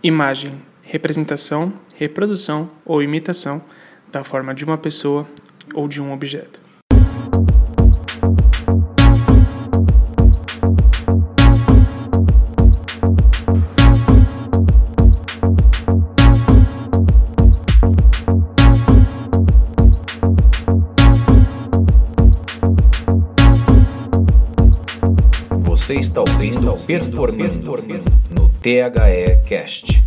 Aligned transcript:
Imagem, 0.00 0.62
representação, 0.80 1.72
reprodução 1.96 2.70
ou 2.84 3.02
imitação 3.02 3.60
da 4.12 4.22
forma 4.22 4.54
de 4.54 4.64
uma 4.64 4.78
pessoa 4.78 5.26
ou 5.74 5.88
de 5.88 6.00
um 6.00 6.12
objeto. 6.12 6.60
Você 25.64 25.94
está 25.96 26.20
ouvindo 26.20 26.74
Performando 26.86 27.72
THE 28.60 28.90
Cast. 29.46 30.02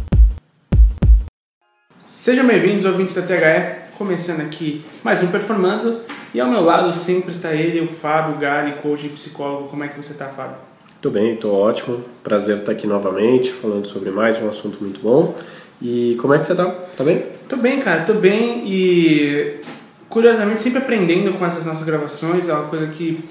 Sejam 1.97 2.45
bem-vindos, 2.45 2.83
ouvintes 2.83 3.15
da 3.15 3.21
THE, 3.21 3.95
começando 3.97 4.41
aqui 4.41 4.83
mais 5.01 5.23
um 5.23 5.27
Performando. 5.27 6.01
E 6.33 6.41
ao 6.41 6.49
meu 6.49 6.61
lado 6.61 6.93
sempre 6.93 7.31
está 7.31 7.53
ele, 7.53 7.79
o 7.79 7.87
Fábio 7.87 8.37
Gali, 8.37 8.73
coach 8.81 9.05
e 9.05 9.09
psicólogo. 9.09 9.69
Como 9.69 9.85
é 9.85 9.87
que 9.87 9.95
você 9.95 10.11
está, 10.11 10.25
Fábio? 10.27 10.57
Tô 11.01 11.09
bem, 11.09 11.37
tô 11.37 11.53
ótimo. 11.53 12.03
Prazer 12.21 12.57
estar 12.57 12.73
aqui 12.73 12.85
novamente, 12.85 13.53
falando 13.53 13.87
sobre 13.87 14.11
mais 14.11 14.41
um 14.41 14.49
assunto 14.49 14.79
muito 14.81 14.99
bom. 14.99 15.33
E 15.81 16.17
como 16.19 16.33
é 16.33 16.39
que 16.39 16.45
você 16.45 16.53
tá? 16.53 16.65
Tá 16.65 17.05
bem? 17.05 17.23
Tô 17.47 17.55
bem, 17.55 17.79
cara, 17.79 18.03
tô 18.03 18.15
bem 18.15 18.63
e 18.65 19.61
curiosamente 20.09 20.61
sempre 20.61 20.79
aprendendo 20.79 21.31
com 21.33 21.45
essas 21.45 21.65
nossas 21.65 21.83
gravações. 21.83 22.49
É 22.49 22.53
uma 22.53 22.67
coisa 22.67 22.87
que 22.87 23.23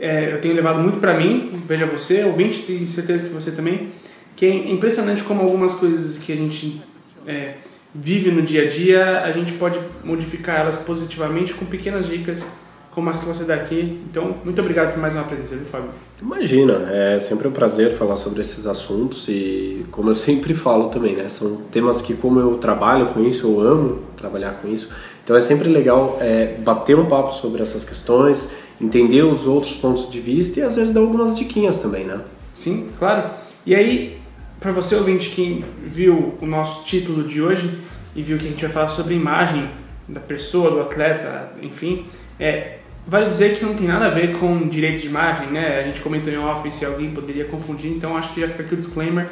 é, 0.00 0.32
eu 0.32 0.40
tenho 0.40 0.54
levado 0.54 0.78
muito 0.80 1.00
para 1.00 1.14
mim, 1.14 1.50
veja 1.66 1.84
você, 1.84 2.22
ouvinte, 2.22 2.62
tenho 2.62 2.88
certeza 2.88 3.26
que 3.26 3.34
você 3.34 3.50
também, 3.50 3.90
que 4.38 4.46
é 4.46 4.70
impressionante 4.70 5.24
como 5.24 5.42
algumas 5.42 5.74
coisas 5.74 6.16
que 6.16 6.32
a 6.32 6.36
gente 6.36 6.80
é, 7.26 7.54
vive 7.92 8.30
no 8.30 8.40
dia 8.40 8.62
a 8.62 8.68
dia, 8.68 9.22
a 9.24 9.32
gente 9.32 9.54
pode 9.54 9.80
modificar 10.04 10.60
elas 10.60 10.78
positivamente 10.78 11.52
com 11.54 11.66
pequenas 11.66 12.06
dicas 12.06 12.48
como 12.92 13.10
as 13.10 13.18
que 13.18 13.26
você 13.26 13.42
dá 13.42 13.54
aqui. 13.54 14.00
Então, 14.08 14.36
muito 14.44 14.60
obrigado 14.60 14.92
por 14.92 15.00
mais 15.00 15.16
uma 15.16 15.24
presença, 15.24 15.56
viu, 15.56 15.64
Fábio? 15.64 15.90
Imagina, 16.22 16.88
é 16.88 17.18
sempre 17.18 17.48
um 17.48 17.50
prazer 17.50 17.96
falar 17.96 18.14
sobre 18.14 18.40
esses 18.40 18.64
assuntos 18.64 19.26
e, 19.28 19.84
como 19.90 20.10
eu 20.10 20.14
sempre 20.14 20.54
falo 20.54 20.88
também, 20.88 21.16
né, 21.16 21.28
são 21.28 21.56
temas 21.72 22.00
que, 22.00 22.14
como 22.14 22.38
eu 22.38 22.58
trabalho 22.58 23.06
com 23.06 23.24
isso, 23.24 23.44
eu 23.44 23.60
amo 23.60 24.04
trabalhar 24.16 24.52
com 24.62 24.68
isso, 24.68 24.92
então 25.24 25.34
é 25.34 25.40
sempre 25.40 25.68
legal 25.68 26.16
é, 26.20 26.58
bater 26.58 26.96
um 26.96 27.06
papo 27.06 27.32
sobre 27.34 27.60
essas 27.60 27.84
questões, 27.84 28.52
entender 28.80 29.24
os 29.24 29.48
outros 29.48 29.74
pontos 29.74 30.08
de 30.08 30.20
vista 30.20 30.60
e 30.60 30.62
às 30.62 30.76
vezes 30.76 30.92
dar 30.92 31.00
algumas 31.00 31.34
diquinhas 31.36 31.78
também, 31.78 32.04
né? 32.04 32.20
Sim, 32.54 32.88
claro. 32.98 33.30
E 33.66 33.74
aí, 33.74 34.17
para 34.60 34.72
você 34.72 34.96
ouvinte 34.96 35.30
que 35.30 35.64
viu 35.84 36.36
o 36.40 36.46
nosso 36.46 36.84
título 36.84 37.24
de 37.24 37.40
hoje 37.40 37.78
e 38.14 38.22
viu 38.22 38.38
que 38.38 38.46
a 38.46 38.50
gente 38.50 38.62
vai 38.62 38.70
falar 38.70 38.88
sobre 38.88 39.14
imagem 39.14 39.70
da 40.08 40.20
pessoa, 40.20 40.70
do 40.70 40.80
atleta, 40.80 41.52
enfim, 41.62 42.06
é, 42.40 42.78
vale 43.06 43.26
dizer 43.26 43.56
que 43.56 43.64
não 43.64 43.74
tem 43.74 43.86
nada 43.86 44.06
a 44.06 44.10
ver 44.10 44.38
com 44.38 44.66
direitos 44.68 45.02
de 45.02 45.08
imagem, 45.08 45.48
né? 45.48 45.78
A 45.78 45.82
gente 45.82 46.00
comentou 46.00 46.32
em 46.32 46.38
off 46.38 46.68
se 46.70 46.84
alguém 46.84 47.10
poderia 47.10 47.44
confundir, 47.44 47.90
então 47.90 48.16
acho 48.16 48.32
que 48.32 48.40
já 48.40 48.48
fica 48.48 48.62
aqui 48.62 48.74
o 48.74 48.76
disclaimer, 48.76 49.30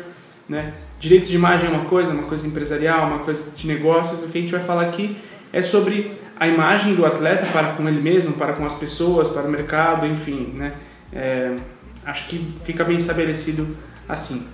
né? 0.48 0.74
Direitos 1.00 1.28
de 1.28 1.34
imagem 1.34 1.69
é 1.69 1.72
uma 1.72 1.86
coisa, 1.86 2.12
uma 2.12 2.24
coisa 2.24 2.47
empresarial, 2.47 3.08
uma 3.08 3.20
coisa 3.20 3.50
de 3.54 3.66
negócios, 3.66 4.22
o 4.22 4.28
que 4.28 4.38
a 4.38 4.41
gente 4.41 4.52
vai 4.52 4.60
falar 4.60 4.82
aqui 4.82 5.16
é 5.52 5.62
sobre 5.62 6.12
a 6.38 6.47
imagem 6.47 6.94
do 6.94 7.04
atleta 7.04 7.47
para 7.47 7.72
com 7.72 7.88
ele 7.88 8.00
mesmo, 8.00 8.34
para 8.34 8.52
com 8.52 8.64
as 8.64 8.74
pessoas, 8.74 9.28
para 9.28 9.42
o 9.42 9.50
mercado, 9.50 10.06
enfim, 10.06 10.52
né? 10.54 10.74
É, 11.12 11.56
acho 12.04 12.28
que 12.28 12.38
fica 12.64 12.84
bem 12.84 12.97
estabelecido 12.97 13.77
assim. 14.08 14.47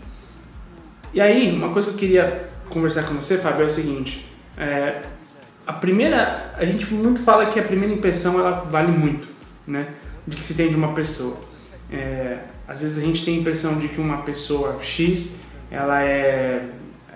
E 1.15 1.21
aí, 1.21 1.53
uma 1.53 1.71
coisa 1.71 1.89
que 1.89 1.95
eu 1.95 1.99
queria 1.99 2.51
conversar 2.69 3.05
com 3.05 3.15
você, 3.15 3.37
Fábio, 3.39 3.63
é 3.63 3.67
o 3.67 3.71
seguinte: 3.71 4.27
é, 4.57 5.03
a 5.67 5.73
primeira, 5.73 6.53
a 6.57 6.65
gente 6.65 6.93
muito 6.93 7.21
fala 7.21 7.47
que 7.47 7.61
a 7.61 7.63
primeira 7.63 7.95
impressão 7.95 8.39
ela 8.39 8.51
vale 8.71 8.93
muito, 8.93 9.29
né? 9.67 9.89
De 10.27 10.37
que 10.37 10.45
se 10.45 10.55
tem 10.55 10.69
de 10.69 10.77
uma 10.77 10.93
pessoa. 10.93 11.37
É, 11.91 12.39
às 12.67 12.81
vezes 12.81 13.03
a 13.03 13.07
gente 13.07 13.25
tem 13.25 13.37
a 13.37 13.41
impressão 13.41 13.79
de 13.79 13.89
que 13.89 14.01
uma 14.01 14.19
pessoa 14.19 14.79
X 14.81 15.37
ela 15.71 16.03
é, 16.03 16.63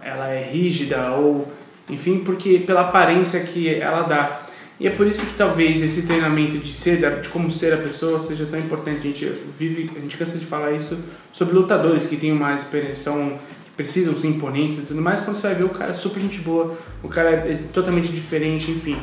ela 0.03 0.29
é 0.29 0.43
rígida 0.43 1.12
ou 1.12 1.51
enfim, 1.89 2.19
porque 2.19 2.59
pela 2.59 2.83
aparência 2.83 3.41
que 3.41 3.75
ela 3.75 4.03
dá. 4.03 4.43
E 4.79 4.87
é 4.87 4.91
por 4.91 5.06
isso 5.06 5.25
que 5.25 5.35
talvez 5.35 5.81
esse 5.81 6.03
treinamento 6.03 6.59
de 6.59 6.73
ser, 6.73 7.21
de 7.21 7.29
como 7.31 7.51
ser 7.51 7.73
a 7.73 7.79
pessoa, 7.79 8.19
seja 8.21 8.45
tão 8.45 8.59
importante. 8.59 8.99
A 8.99 9.11
gente 9.11 9.33
vive, 9.59 9.91
a 9.97 10.01
gente 10.01 10.17
cansa 10.17 10.37
de 10.37 10.45
falar 10.45 10.73
isso 10.73 10.99
sobre 11.33 11.55
lutadores 11.55 12.06
que 12.06 12.17
têm 12.17 12.33
uma 12.33 12.55
expressão, 12.55 13.39
precisam 13.76 14.16
ser 14.16 14.28
imponentes 14.28 14.78
e 14.78 14.82
tudo 14.82 15.03
mais. 15.03 15.20
Quando 15.20 15.37
você 15.37 15.48
vai 15.48 15.56
ver 15.56 15.64
o 15.64 15.69
cara 15.69 15.91
é 15.91 15.94
super 15.94 16.20
gente 16.20 16.41
boa, 16.41 16.76
o 17.03 17.09
cara 17.09 17.31
é 17.31 17.60
totalmente 17.72 18.09
diferente, 18.09 18.70
enfim. 18.70 18.98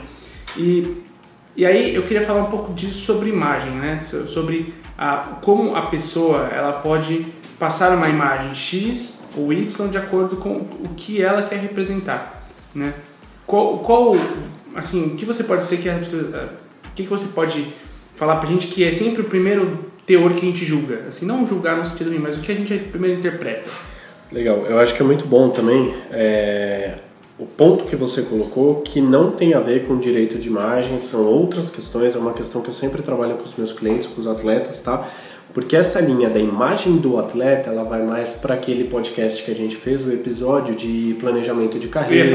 E, 0.58 0.98
e 1.56 1.66
aí 1.66 1.94
eu 1.94 2.04
queria 2.04 2.24
falar 2.24 2.42
um 2.42 2.50
pouco 2.50 2.74
disso 2.74 3.00
sobre 3.02 3.30
imagem, 3.30 3.72
né? 3.72 4.00
Sobre 4.00 4.74
a, 4.98 5.38
como 5.42 5.76
a 5.76 5.88
pessoa 5.88 6.48
ela 6.48 6.74
pode 6.74 7.26
passar 7.60 7.96
uma 7.96 8.10
imagem 8.10 8.54
X 8.54 9.24
ou 9.36 9.54
Y 9.54 9.90
de 9.90 9.98
acordo 9.98 10.38
com 10.38 10.56
o 10.56 10.90
que 10.96 11.22
ela 11.22 11.44
quer 11.44 11.60
representar, 11.60 12.48
né? 12.74 12.94
Qual, 13.46 13.80
qual 13.80 14.16
assim, 14.76 15.08
o 15.08 15.16
que 15.16 15.26
você 15.26 15.44
pode 15.44 15.64
ser 15.64 15.78
que 15.78 15.90
é, 15.90 15.96
o 15.96 16.96
que, 16.96 17.04
que 17.04 17.10
você 17.10 17.28
pode 17.28 17.68
falar 18.16 18.38
pra 18.38 18.48
gente 18.50 18.68
que 18.68 18.84
é 18.84 18.92
sempre 18.92 19.22
o 19.22 19.26
primeiro 19.26 19.86
teor 20.06 20.34
que 20.34 20.46
a 20.46 20.50
gente 20.50 20.66
julga? 20.66 21.06
Assim, 21.08 21.26
não 21.26 21.46
julgar 21.46 21.78
no 21.78 21.86
sentido 21.86 22.10
ruim, 22.10 22.20
mas 22.20 22.38
o 22.38 22.42
que 22.42 22.52
a 22.52 22.56
gente 22.56 22.76
primeiro 22.78 23.20
interpreta. 23.20 23.70
Legal, 24.34 24.66
eu 24.68 24.80
acho 24.80 24.96
que 24.96 25.02
é 25.02 25.06
muito 25.06 25.26
bom 25.28 25.50
também 25.50 25.94
é, 26.12 26.96
o 27.38 27.46
ponto 27.46 27.84
que 27.86 27.96
você 27.96 28.22
colocou 28.24 28.82
que 28.82 29.00
não 29.00 29.32
tem 29.32 29.54
a 29.54 29.60
ver 29.60 29.86
com 29.86 29.98
direito 30.00 30.38
de 30.38 30.48
imagem, 30.48 31.00
são 31.00 31.26
outras 31.26 31.70
questões, 31.70 32.16
é 32.16 32.20
uma 32.20 32.34
questão 32.34 32.62
que 32.62 32.70
eu 32.70 32.74
sempre 32.74 33.02
trabalho 33.02 33.36
com 33.36 33.44
os 33.44 33.56
meus 33.56 33.72
clientes, 33.72 34.08
com 34.08 34.20
os 34.20 34.28
atletas, 34.28 34.82
tá? 34.82 35.08
Porque 35.54 35.76
essa 35.76 36.00
linha 36.02 36.32
da 36.32 36.40
imagem 36.40 36.98
do 36.98 37.20
atleta, 37.20 37.70
ela 37.70 37.84
vai 37.84 38.02
mais 38.02 38.32
para 38.32 38.56
aquele 38.56 38.86
podcast 38.86 39.44
que 39.44 39.52
a 39.52 39.54
gente 39.54 39.76
fez, 39.76 40.04
o 40.04 40.12
episódio 40.12 40.76
de 40.76 41.16
planejamento 41.20 41.78
de 41.78 41.88
carreira, 41.90 42.28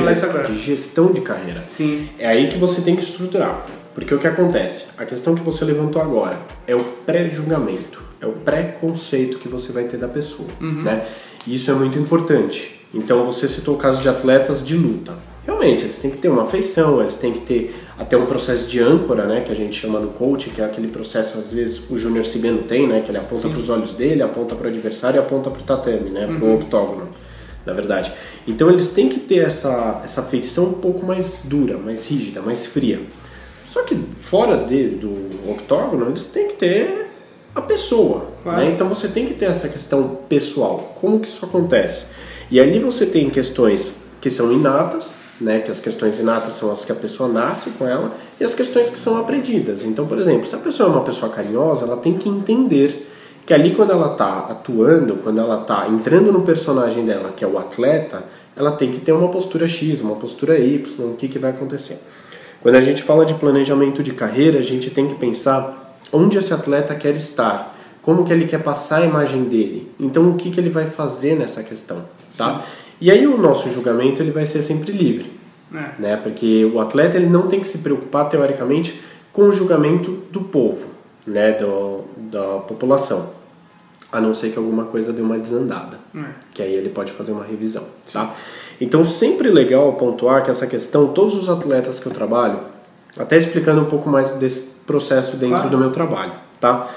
de 0.46 0.56
gestão 0.56 1.12
de 1.12 1.20
carreira. 1.20 1.64
Sim. 1.66 2.08
É 2.16 2.28
aí 2.28 2.46
que 2.48 2.56
você 2.58 2.80
tem 2.80 2.94
que 2.94 3.02
estruturar. 3.02 3.66
Porque 3.92 4.14
o 4.14 4.18
que 4.20 4.28
acontece? 4.28 4.86
A 4.96 5.04
questão 5.04 5.34
que 5.34 5.42
você 5.42 5.64
levantou 5.64 6.00
agora 6.00 6.38
é 6.64 6.76
o 6.76 6.80
pré-julgamento, 7.04 8.00
é 8.20 8.26
o 8.26 8.32
pré-conceito 8.32 9.38
que 9.38 9.48
você 9.48 9.72
vai 9.72 9.84
ter 9.84 9.96
da 9.96 10.06
pessoa, 10.06 10.48
Uhum. 10.60 10.82
né? 10.82 11.04
Isso 11.46 11.70
é 11.70 11.74
muito 11.74 11.98
importante. 11.98 12.78
Então 12.92 13.24
você 13.24 13.46
citou 13.46 13.74
o 13.74 13.78
caso 13.78 14.02
de 14.02 14.08
atletas 14.08 14.64
de 14.66 14.76
luta. 14.76 15.14
Realmente, 15.44 15.84
eles 15.84 15.96
têm 15.96 16.10
que 16.10 16.18
ter 16.18 16.28
uma 16.28 16.42
afeição, 16.42 17.00
eles 17.00 17.14
têm 17.14 17.32
que 17.32 17.40
ter 17.40 17.74
até 17.98 18.16
um 18.16 18.26
processo 18.26 18.68
de 18.68 18.80
âncora, 18.80 19.26
né, 19.26 19.40
que 19.40 19.50
a 19.50 19.54
gente 19.54 19.78
chama 19.78 19.98
no 19.98 20.08
coach, 20.08 20.50
que 20.50 20.60
é 20.60 20.64
aquele 20.64 20.88
processo, 20.88 21.38
às 21.38 21.52
vezes, 21.52 21.90
o 21.90 21.98
Júnior 21.98 22.26
Cibeno 22.26 22.62
tem, 22.62 22.86
né, 22.86 23.00
que 23.00 23.10
ele 23.10 23.18
aponta 23.18 23.48
para 23.48 23.58
os 23.58 23.68
olhos 23.68 23.94
dele, 23.94 24.22
aponta 24.22 24.54
para 24.54 24.66
o 24.66 24.68
adversário 24.68 25.16
e 25.16 25.20
aponta 25.20 25.50
para 25.50 25.60
o 25.60 25.64
tatame, 25.64 26.10
né, 26.10 26.26
para 26.26 26.44
o 26.44 26.54
octógono, 26.54 27.08
na 27.64 27.72
verdade. 27.72 28.12
Então 28.46 28.70
eles 28.70 28.90
têm 28.90 29.08
que 29.08 29.20
ter 29.20 29.38
essa, 29.38 30.02
essa 30.04 30.20
afeição 30.20 30.66
um 30.66 30.74
pouco 30.74 31.04
mais 31.04 31.38
dura, 31.44 31.78
mais 31.78 32.06
rígida, 32.06 32.40
mais 32.42 32.66
fria. 32.66 33.00
Só 33.66 33.82
que 33.82 33.96
fora 34.18 34.64
de, 34.64 34.88
do 34.90 35.50
octógono, 35.50 36.08
eles 36.08 36.26
têm 36.26 36.48
que 36.48 36.54
ter 36.54 37.07
a 37.58 37.62
pessoa, 37.62 38.26
Claro. 38.42 38.58
né? 38.58 38.70
Então 38.70 38.88
você 38.88 39.08
tem 39.08 39.26
que 39.26 39.34
ter 39.34 39.46
essa 39.46 39.68
questão 39.68 40.18
pessoal. 40.28 40.94
Como 41.00 41.18
que 41.20 41.28
isso 41.28 41.44
acontece? 41.44 42.06
E 42.50 42.58
ali 42.60 42.78
você 42.78 43.04
tem 43.06 43.28
questões 43.28 44.02
que 44.20 44.30
são 44.30 44.52
inatas, 44.52 45.16
né? 45.40 45.60
Que 45.60 45.70
as 45.70 45.80
questões 45.80 46.18
inatas 46.18 46.54
são 46.54 46.70
as 46.72 46.84
que 46.84 46.92
a 46.92 46.94
pessoa 46.94 47.28
nasce 47.28 47.70
com 47.70 47.86
ela 47.86 48.12
e 48.40 48.44
as 48.44 48.54
questões 48.54 48.88
que 48.90 48.98
são 48.98 49.18
aprendidas. 49.18 49.84
Então, 49.84 50.06
por 50.06 50.18
exemplo, 50.18 50.46
se 50.46 50.54
a 50.54 50.58
pessoa 50.58 50.88
é 50.88 50.92
uma 50.92 51.04
pessoa 51.04 51.30
carinhosa, 51.30 51.84
ela 51.86 51.96
tem 51.96 52.14
que 52.14 52.28
entender 52.28 53.06
que 53.44 53.54
ali 53.54 53.74
quando 53.74 53.92
ela 53.92 54.12
está 54.12 54.40
atuando, 54.50 55.16
quando 55.16 55.40
ela 55.40 55.62
está 55.62 55.88
entrando 55.88 56.30
no 56.32 56.42
personagem 56.42 57.04
dela, 57.04 57.32
que 57.36 57.44
é 57.44 57.48
o 57.48 57.58
atleta, 57.58 58.24
ela 58.56 58.72
tem 58.72 58.90
que 58.90 59.00
ter 59.00 59.12
uma 59.12 59.28
postura 59.28 59.66
X, 59.68 60.00
uma 60.00 60.16
postura 60.16 60.58
Y, 60.58 60.84
o 61.06 61.14
que, 61.14 61.28
que 61.28 61.38
vai 61.38 61.50
acontecer. 61.50 61.98
Quando 62.60 62.74
a 62.74 62.80
gente 62.80 63.02
fala 63.02 63.24
de 63.24 63.34
planejamento 63.34 64.02
de 64.02 64.12
carreira, 64.12 64.58
a 64.58 64.62
gente 64.62 64.90
tem 64.90 65.06
que 65.06 65.14
pensar 65.14 65.87
onde 66.12 66.38
esse 66.38 66.52
atleta 66.52 66.94
quer 66.94 67.14
estar, 67.16 67.76
como 68.02 68.24
que 68.24 68.32
ele 68.32 68.46
quer 68.46 68.62
passar 68.62 69.02
a 69.02 69.04
imagem 69.06 69.44
dele. 69.44 69.90
Então, 70.00 70.30
o 70.30 70.34
que, 70.36 70.50
que 70.50 70.58
ele 70.58 70.70
vai 70.70 70.86
fazer 70.86 71.36
nessa 71.36 71.62
questão, 71.62 72.02
tá? 72.36 72.64
E 73.00 73.10
aí 73.10 73.26
o 73.26 73.36
nosso 73.38 73.70
julgamento 73.70 74.22
ele 74.22 74.30
vai 74.30 74.46
ser 74.46 74.62
sempre 74.62 74.90
livre, 74.92 75.30
É. 75.74 76.00
né? 76.00 76.16
Porque 76.16 76.64
o 76.72 76.80
atleta 76.80 77.16
ele 77.16 77.28
não 77.28 77.46
tem 77.46 77.60
que 77.60 77.66
se 77.66 77.78
preocupar 77.78 78.28
teoricamente 78.28 79.00
com 79.32 79.42
o 79.42 79.52
julgamento 79.52 80.10
do 80.32 80.40
povo, 80.40 80.86
né? 81.26 81.52
Do, 81.52 82.04
da 82.16 82.58
população, 82.60 83.30
a 84.10 84.20
não 84.20 84.32
ser 84.34 84.50
que 84.50 84.58
alguma 84.58 84.84
coisa 84.84 85.12
dê 85.12 85.20
uma 85.20 85.38
desandada, 85.38 85.98
É. 86.16 86.20
que 86.54 86.62
aí 86.62 86.72
ele 86.74 86.88
pode 86.88 87.12
fazer 87.12 87.32
uma 87.32 87.44
revisão, 87.44 87.84
tá? 88.10 88.34
Então 88.80 89.04
sempre 89.04 89.50
legal 89.50 89.92
pontuar 89.94 90.42
que 90.44 90.50
essa 90.50 90.66
questão, 90.66 91.08
todos 91.08 91.36
os 91.36 91.48
atletas 91.48 92.00
que 92.00 92.06
eu 92.06 92.12
trabalho, 92.12 92.60
até 93.18 93.36
explicando 93.36 93.82
um 93.82 93.86
pouco 93.86 94.08
mais 94.08 94.30
desse 94.32 94.77
processo 94.88 95.36
dentro 95.36 95.54
Claro. 95.56 95.70
do 95.70 95.78
meu 95.78 95.90
trabalho, 95.90 96.32
tá? 96.58 96.90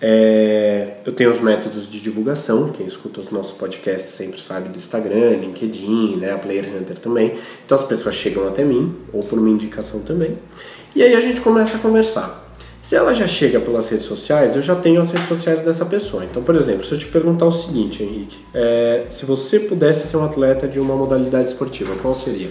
É, 0.00 0.98
eu 1.04 1.12
tenho 1.12 1.30
os 1.30 1.40
métodos 1.40 1.90
de 1.90 1.98
divulgação, 1.98 2.68
quem 2.70 2.86
escuta 2.86 3.20
os 3.20 3.30
nossos 3.30 3.52
podcasts 3.56 4.10
sempre 4.12 4.40
sabe 4.40 4.68
do 4.68 4.78
Instagram, 4.78 5.36
LinkedIn, 5.36 6.16
né, 6.16 6.32
a 6.32 6.38
Player 6.38 6.66
Hunter 6.76 6.98
também. 6.98 7.34
Então 7.64 7.76
as 7.76 7.84
pessoas 7.84 8.14
chegam 8.14 8.46
até 8.46 8.62
mim, 8.64 8.94
ou 9.12 9.20
por 9.20 9.38
uma 9.38 9.48
indicação 9.48 10.00
também. 10.00 10.38
E 10.94 11.02
aí 11.02 11.14
a 11.14 11.20
gente 11.20 11.40
começa 11.40 11.76
a 11.76 11.80
conversar. 11.80 12.42
Se 12.82 12.94
ela 12.94 13.14
já 13.14 13.26
chega 13.26 13.58
pelas 13.60 13.88
redes 13.88 14.04
sociais, 14.04 14.54
eu 14.56 14.60
já 14.62 14.76
tenho 14.76 15.00
as 15.00 15.10
redes 15.10 15.26
sociais 15.26 15.62
dessa 15.62 15.86
pessoa. 15.86 16.22
Então, 16.22 16.42
por 16.42 16.54
exemplo, 16.54 16.84
se 16.84 16.92
eu 16.92 16.98
te 16.98 17.06
perguntar 17.06 17.46
o 17.46 17.50
seguinte, 17.50 18.02
Henrique, 18.02 18.36
é, 18.52 19.06
se 19.10 19.24
você 19.24 19.58
pudesse 19.58 20.06
ser 20.06 20.18
um 20.18 20.24
atleta 20.24 20.68
de 20.68 20.78
uma 20.78 20.94
modalidade 20.94 21.48
esportiva, 21.48 21.94
qual 22.02 22.14
seria? 22.14 22.50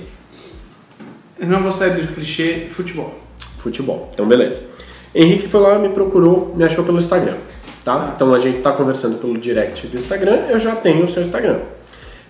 Eu 1.39 1.47
não 1.47 1.61
vou 1.61 1.71
sair 1.71 1.91
do 2.01 2.07
clichê 2.13 2.65
futebol. 2.67 3.13
Futebol. 3.59 4.09
Então, 4.11 4.25
beleza. 4.27 4.72
Henrique 5.13 5.47
foi 5.47 5.61
lá, 5.61 5.77
me 5.77 5.89
procurou, 5.89 6.53
me 6.55 6.63
achou 6.63 6.83
pelo 6.83 6.97
Instagram. 6.97 7.35
Tá? 7.83 7.97
Tá. 7.97 8.13
Então 8.15 8.33
a 8.33 8.39
gente 8.39 8.57
está 8.57 8.71
conversando 8.71 9.17
pelo 9.17 9.37
direct 9.37 9.87
do 9.87 9.97
Instagram, 9.97 10.47
eu 10.49 10.57
já 10.57 10.75
tenho 10.75 11.05
o 11.05 11.09
seu 11.09 11.21
Instagram. 11.21 11.59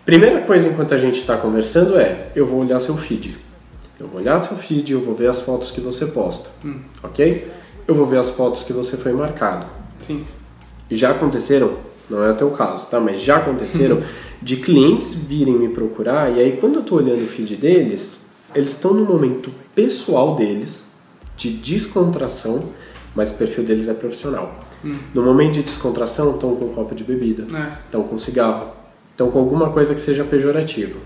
Primeira 0.06 0.42
coisa 0.42 0.68
enquanto 0.68 0.94
a 0.94 0.98
gente 0.98 1.20
está 1.20 1.38
conversando 1.38 1.98
é, 1.98 2.28
eu 2.36 2.46
vou 2.46 2.60
olhar 2.60 2.80
seu 2.80 2.98
feed. 2.98 3.38
Eu 4.00 4.08
vou 4.08 4.20
olhar 4.20 4.42
seu 4.44 4.58
feed, 4.58 4.92
eu 4.92 5.00
vou 5.00 5.16
ver 5.16 5.30
as 5.30 5.42
fotos 5.42 5.72
que 5.72 5.80
você 5.80 6.06
posta, 6.08 6.50
ok? 7.02 7.50
Eu 7.88 7.96
vou 7.96 8.06
ver 8.06 8.18
as 8.18 8.30
fotos 8.30 8.64
que 8.64 8.74
você 8.74 8.98
foi 8.98 9.14
marcado. 9.14 9.66
Sim. 10.00 10.26
Já 10.92 11.12
aconteceram, 11.12 11.78
não 12.10 12.24
é 12.24 12.32
o 12.32 12.36
teu 12.36 12.52
caso, 12.52 12.86
tá? 12.88 13.00
Mas 13.00 13.22
já 13.22 13.38
aconteceram 13.38 14.02
de 14.42 14.58
clientes 14.58 15.14
virem 15.14 15.54
me 15.54 15.70
procurar 15.70 16.36
e 16.36 16.42
aí 16.42 16.58
quando 16.60 16.76
eu 16.76 16.84
tô 16.84 16.96
olhando 16.96 17.24
o 17.24 17.28
feed 17.28 17.56
deles, 17.56 18.18
eles 18.54 18.72
estão 18.72 18.94
no 18.94 19.06
momento 19.06 19.52
pessoal 19.74 20.36
deles, 20.36 20.86
de 21.44 21.58
descontração, 21.58 22.70
mas 23.16 23.30
o 23.30 23.34
perfil 23.34 23.64
deles 23.64 23.88
é 23.88 23.94
profissional. 23.94 24.60
No 25.14 25.22
momento 25.24 25.54
de 25.54 25.64
descontração, 25.64 26.32
estão 26.36 26.56
com 26.56 26.66
um 26.66 26.74
copo 26.74 26.94
de 26.96 27.04
bebida, 27.04 27.44
É. 27.58 27.72
estão 27.86 28.04
com 28.04 28.18
cigarro, 28.20 28.72
estão 29.12 29.30
com 29.32 29.40
alguma 29.40 29.70
coisa 29.70 29.94
que 29.96 30.02
seja 30.02 30.24
pejorativa, 30.24 30.98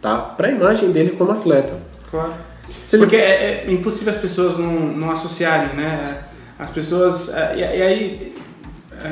tá? 0.00 0.18
Pra 0.18 0.50
imagem 0.50 0.90
dele 0.90 1.10
como 1.12 1.32
atleta. 1.32 1.74
Claro. 2.10 2.32
Se 2.86 2.96
ele- 2.96 3.02
Porque 3.04 3.16
é, 3.16 3.64
é 3.66 3.72
impossível 3.72 4.12
as 4.12 4.18
pessoas 4.18 4.58
não, 4.58 4.72
não 4.72 5.10
associarem, 5.10 5.74
né? 5.76 6.18
As 6.58 6.70
pessoas. 6.70 7.28
é, 7.34 7.54
E, 7.56 7.60
e 7.60 7.82
aí, 7.82 8.34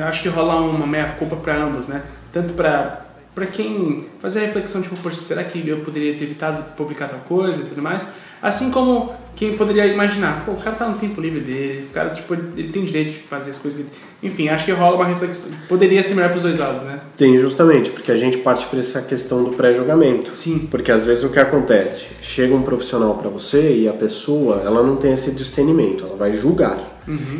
acho 0.07 0.21
que 0.23 0.29
rola 0.29 0.55
uma 0.61 0.85
meia-culpa 0.87 1.35
para 1.35 1.55
ambos, 1.63 1.87
né? 1.87 2.01
Tanto 2.31 2.53
para 2.53 3.02
para 3.33 3.45
quem 3.47 4.05
fazer 4.19 4.39
a 4.39 4.41
reflexão, 4.43 4.81
tipo, 4.81 4.95
poxa, 4.97 5.17
será 5.17 5.43
que 5.43 5.67
eu 5.67 5.79
poderia 5.79 6.13
ter 6.15 6.23
evitado 6.23 6.63
publicar 6.75 7.07
tal 7.07 7.19
coisa 7.19 7.61
e 7.61 7.65
tudo 7.65 7.81
mais? 7.81 8.07
Assim 8.41 8.69
como 8.69 9.11
quem 9.35 9.55
poderia 9.57 9.85
imaginar, 9.87 10.45
pô, 10.45 10.51
o 10.51 10.57
cara 10.57 10.75
tá 10.75 10.87
no 10.87 10.97
tempo 10.97 11.19
livre 11.19 11.39
dele, 11.39 11.87
o 11.89 11.93
cara, 11.93 12.09
tipo, 12.11 12.33
ele, 12.33 12.43
ele 12.57 12.67
tem 12.69 12.83
direito 12.83 13.13
de 13.13 13.19
fazer 13.19 13.51
as 13.51 13.57
coisas. 13.57 13.85
Enfim, 14.21 14.49
acho 14.49 14.65
que 14.65 14.71
rola 14.71 14.97
uma 14.97 15.05
reflexão. 15.05 15.49
Poderia 15.67 16.03
ser 16.03 16.13
melhor 16.13 16.29
pros 16.29 16.43
dois 16.43 16.57
lados, 16.57 16.83
né? 16.83 16.99
Tem 17.17 17.37
justamente, 17.37 17.89
porque 17.89 18.11
a 18.11 18.15
gente 18.15 18.37
parte 18.37 18.65
para 18.67 18.79
essa 18.79 19.01
questão 19.01 19.43
do 19.43 19.51
pré-julgamento. 19.51 20.35
Sim. 20.35 20.67
Porque 20.69 20.91
às 20.91 21.05
vezes 21.05 21.23
o 21.23 21.29
que 21.29 21.39
acontece? 21.39 22.05
Chega 22.21 22.53
um 22.53 22.61
profissional 22.61 23.15
para 23.15 23.29
você 23.29 23.75
e 23.75 23.87
a 23.87 23.93
pessoa, 23.93 24.61
ela 24.63 24.83
não 24.83 24.97
tem 24.97 25.13
esse 25.13 25.31
discernimento, 25.31 26.05
ela 26.05 26.15
vai 26.15 26.33
julgar. 26.33 26.92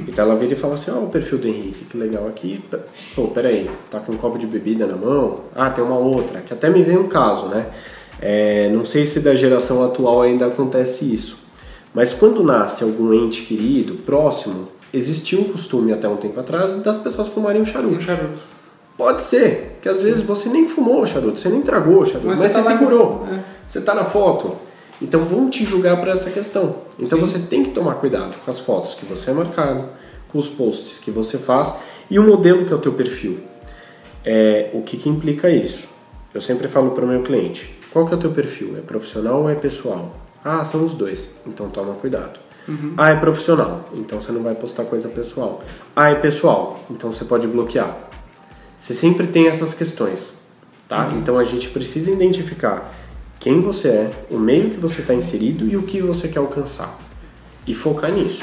Então 0.07 0.25
ela 0.25 0.36
vira 0.36 0.54
e 0.54 0.56
fala 0.56 0.74
assim, 0.74 0.92
ó 0.92 1.00
o 1.00 1.10
perfil 1.10 1.38
do 1.38 1.48
Henrique, 1.48 1.86
que 1.86 1.98
legal 1.98 2.27
aqui. 2.27 2.63
Pô, 3.15 3.27
peraí, 3.27 3.69
tá 3.89 4.00
com 4.00 4.12
um 4.12 4.18
copo 4.18 4.38
de 4.38 4.45
bebida 4.45 4.86
na 4.86 4.95
mão? 4.95 5.36
Ah, 5.56 5.69
tem 5.69 5.83
uma 5.83 5.98
outra, 5.98 6.42
que 6.42 6.54
até 6.54 6.69
me 6.69 6.83
vem 6.83 6.98
um 6.98 7.07
caso, 7.07 7.48
né? 7.48 7.68
É, 8.21 8.69
não 8.69 8.86
sei 8.86 9.06
se 9.06 9.19
da 9.19 9.36
geração 9.36 9.83
atual 9.83 10.21
ainda 10.21 10.45
acontece 10.48 11.06
isso. 11.13 11.38
Mas 11.94 12.13
quando 12.13 12.44
nasce 12.44 12.83
algum 12.83 13.13
ente 13.13 13.44
querido, 13.44 13.95
próximo, 13.95 14.68
existia 14.94 15.39
um 15.39 15.45
costume 15.45 15.92
até 15.94 16.07
um 16.07 16.18
tempo 16.18 16.39
atrás 16.39 16.71
das 16.81 16.98
pessoas 16.98 17.27
fumarem 17.27 17.62
um 17.62 17.65
charuto. 17.65 17.95
Um 17.95 18.00
charuto. 18.00 18.54
Pode 18.98 19.24
ser, 19.24 19.80
que 19.81 19.89
às 19.89 20.04
vezes 20.04 20.21
você 20.21 20.50
nem 20.50 20.68
fumou 20.68 21.01
o 21.01 21.06
charuto, 21.06 21.39
você 21.39 21.50
nem 21.50 21.62
tragou 21.62 22.01
o 22.01 22.06
charuto, 22.06 22.27
mas, 22.27 22.39
Mas 22.39 22.51
você, 22.51 22.62
você 22.62 22.63
tá 22.68 22.71
lá 22.74 22.77
segurou. 22.80 23.27
é. 23.31 23.39
Você 23.68 23.81
tá 23.81 23.95
na 23.95 24.06
foto. 24.06 24.56
Então 25.04 25.26
vão 25.26 25.50
te 25.50 25.66
julgar 25.66 26.00
por 26.00 26.08
essa 26.08 26.30
questão. 26.30 26.78
Então 26.98 27.20
Sim. 27.20 27.26
você 27.28 27.40
tem 27.40 27.64
que 27.64 27.72
tomar 27.72 27.96
cuidado 27.96 28.38
com 28.44 28.50
as 28.50 28.60
fotos 28.60 28.94
que 28.94 29.06
você 29.06 29.32
é 29.32 29.34
marcado, 29.34 29.90
com 30.30 30.40
os 30.40 30.48
posts 30.48 30.98
que 30.98 31.12
você 31.12 31.38
faz 31.38 31.76
e 32.10 32.18
o 32.18 32.24
modelo 32.24 32.66
que 32.66 32.72
é 32.72 32.76
o 32.76 32.80
teu 32.80 32.94
perfil. 32.94 33.42
É, 34.24 34.70
o 34.74 34.82
que, 34.82 34.96
que 34.96 35.10
implica 35.10 35.50
isso? 35.50 35.90
Eu 36.34 36.40
sempre 36.40 36.70
falo 36.70 36.92
para 36.92 37.04
o 37.04 37.08
meu 37.08 37.22
cliente: 37.22 37.78
qual 37.92 38.08
que 38.08 38.14
é 38.14 38.18
o 38.18 38.20
teu 38.20 38.32
perfil? 38.32 38.78
É 38.78 38.82
profissional 38.82 39.42
ou 39.42 39.50
é 39.50 39.56
pessoal? 39.56 40.16
Ah, 40.44 40.64
são 40.64 40.86
os 40.86 40.94
dois. 40.94 41.30
Então 41.46 41.70
toma 41.70 41.94
cuidado. 41.96 42.40
Ah, 42.96 43.10
é 43.10 43.16
profissional. 43.18 43.84
Então 43.94 44.22
você 44.22 44.32
não 44.32 44.42
vai 44.42 44.56
postar 44.56 44.86
coisa 44.86 45.10
pessoal. 45.10 45.62
Ah, 45.94 46.10
é 46.10 46.16
pessoal. 46.16 46.82
Então 46.90 47.12
você 47.12 47.26
pode 47.26 47.46
bloquear. 47.46 47.94
Você 48.80 48.94
sempre 48.94 49.28
tem 49.28 49.48
essas 49.48 49.74
questões, 49.74 50.42
tá? 50.88 51.12
Então 51.18 51.38
a 51.38 51.44
gente 51.44 51.70
precisa 51.70 52.10
identificar 52.10 53.03
quem 53.44 53.60
você 53.60 53.90
é, 53.90 54.12
o 54.31 54.40
meio 54.40 54.69
que 54.69 54.80
você 54.80 55.01
está 55.01 55.13
inserido 55.13 55.68
e 55.68 55.75
o 55.75 55.84
que 55.84 56.00
você 56.00 56.30
quer 56.30 56.40
alcançar 56.40 56.98
e 57.68 57.74
focar 57.74 58.10
nisso, 58.10 58.42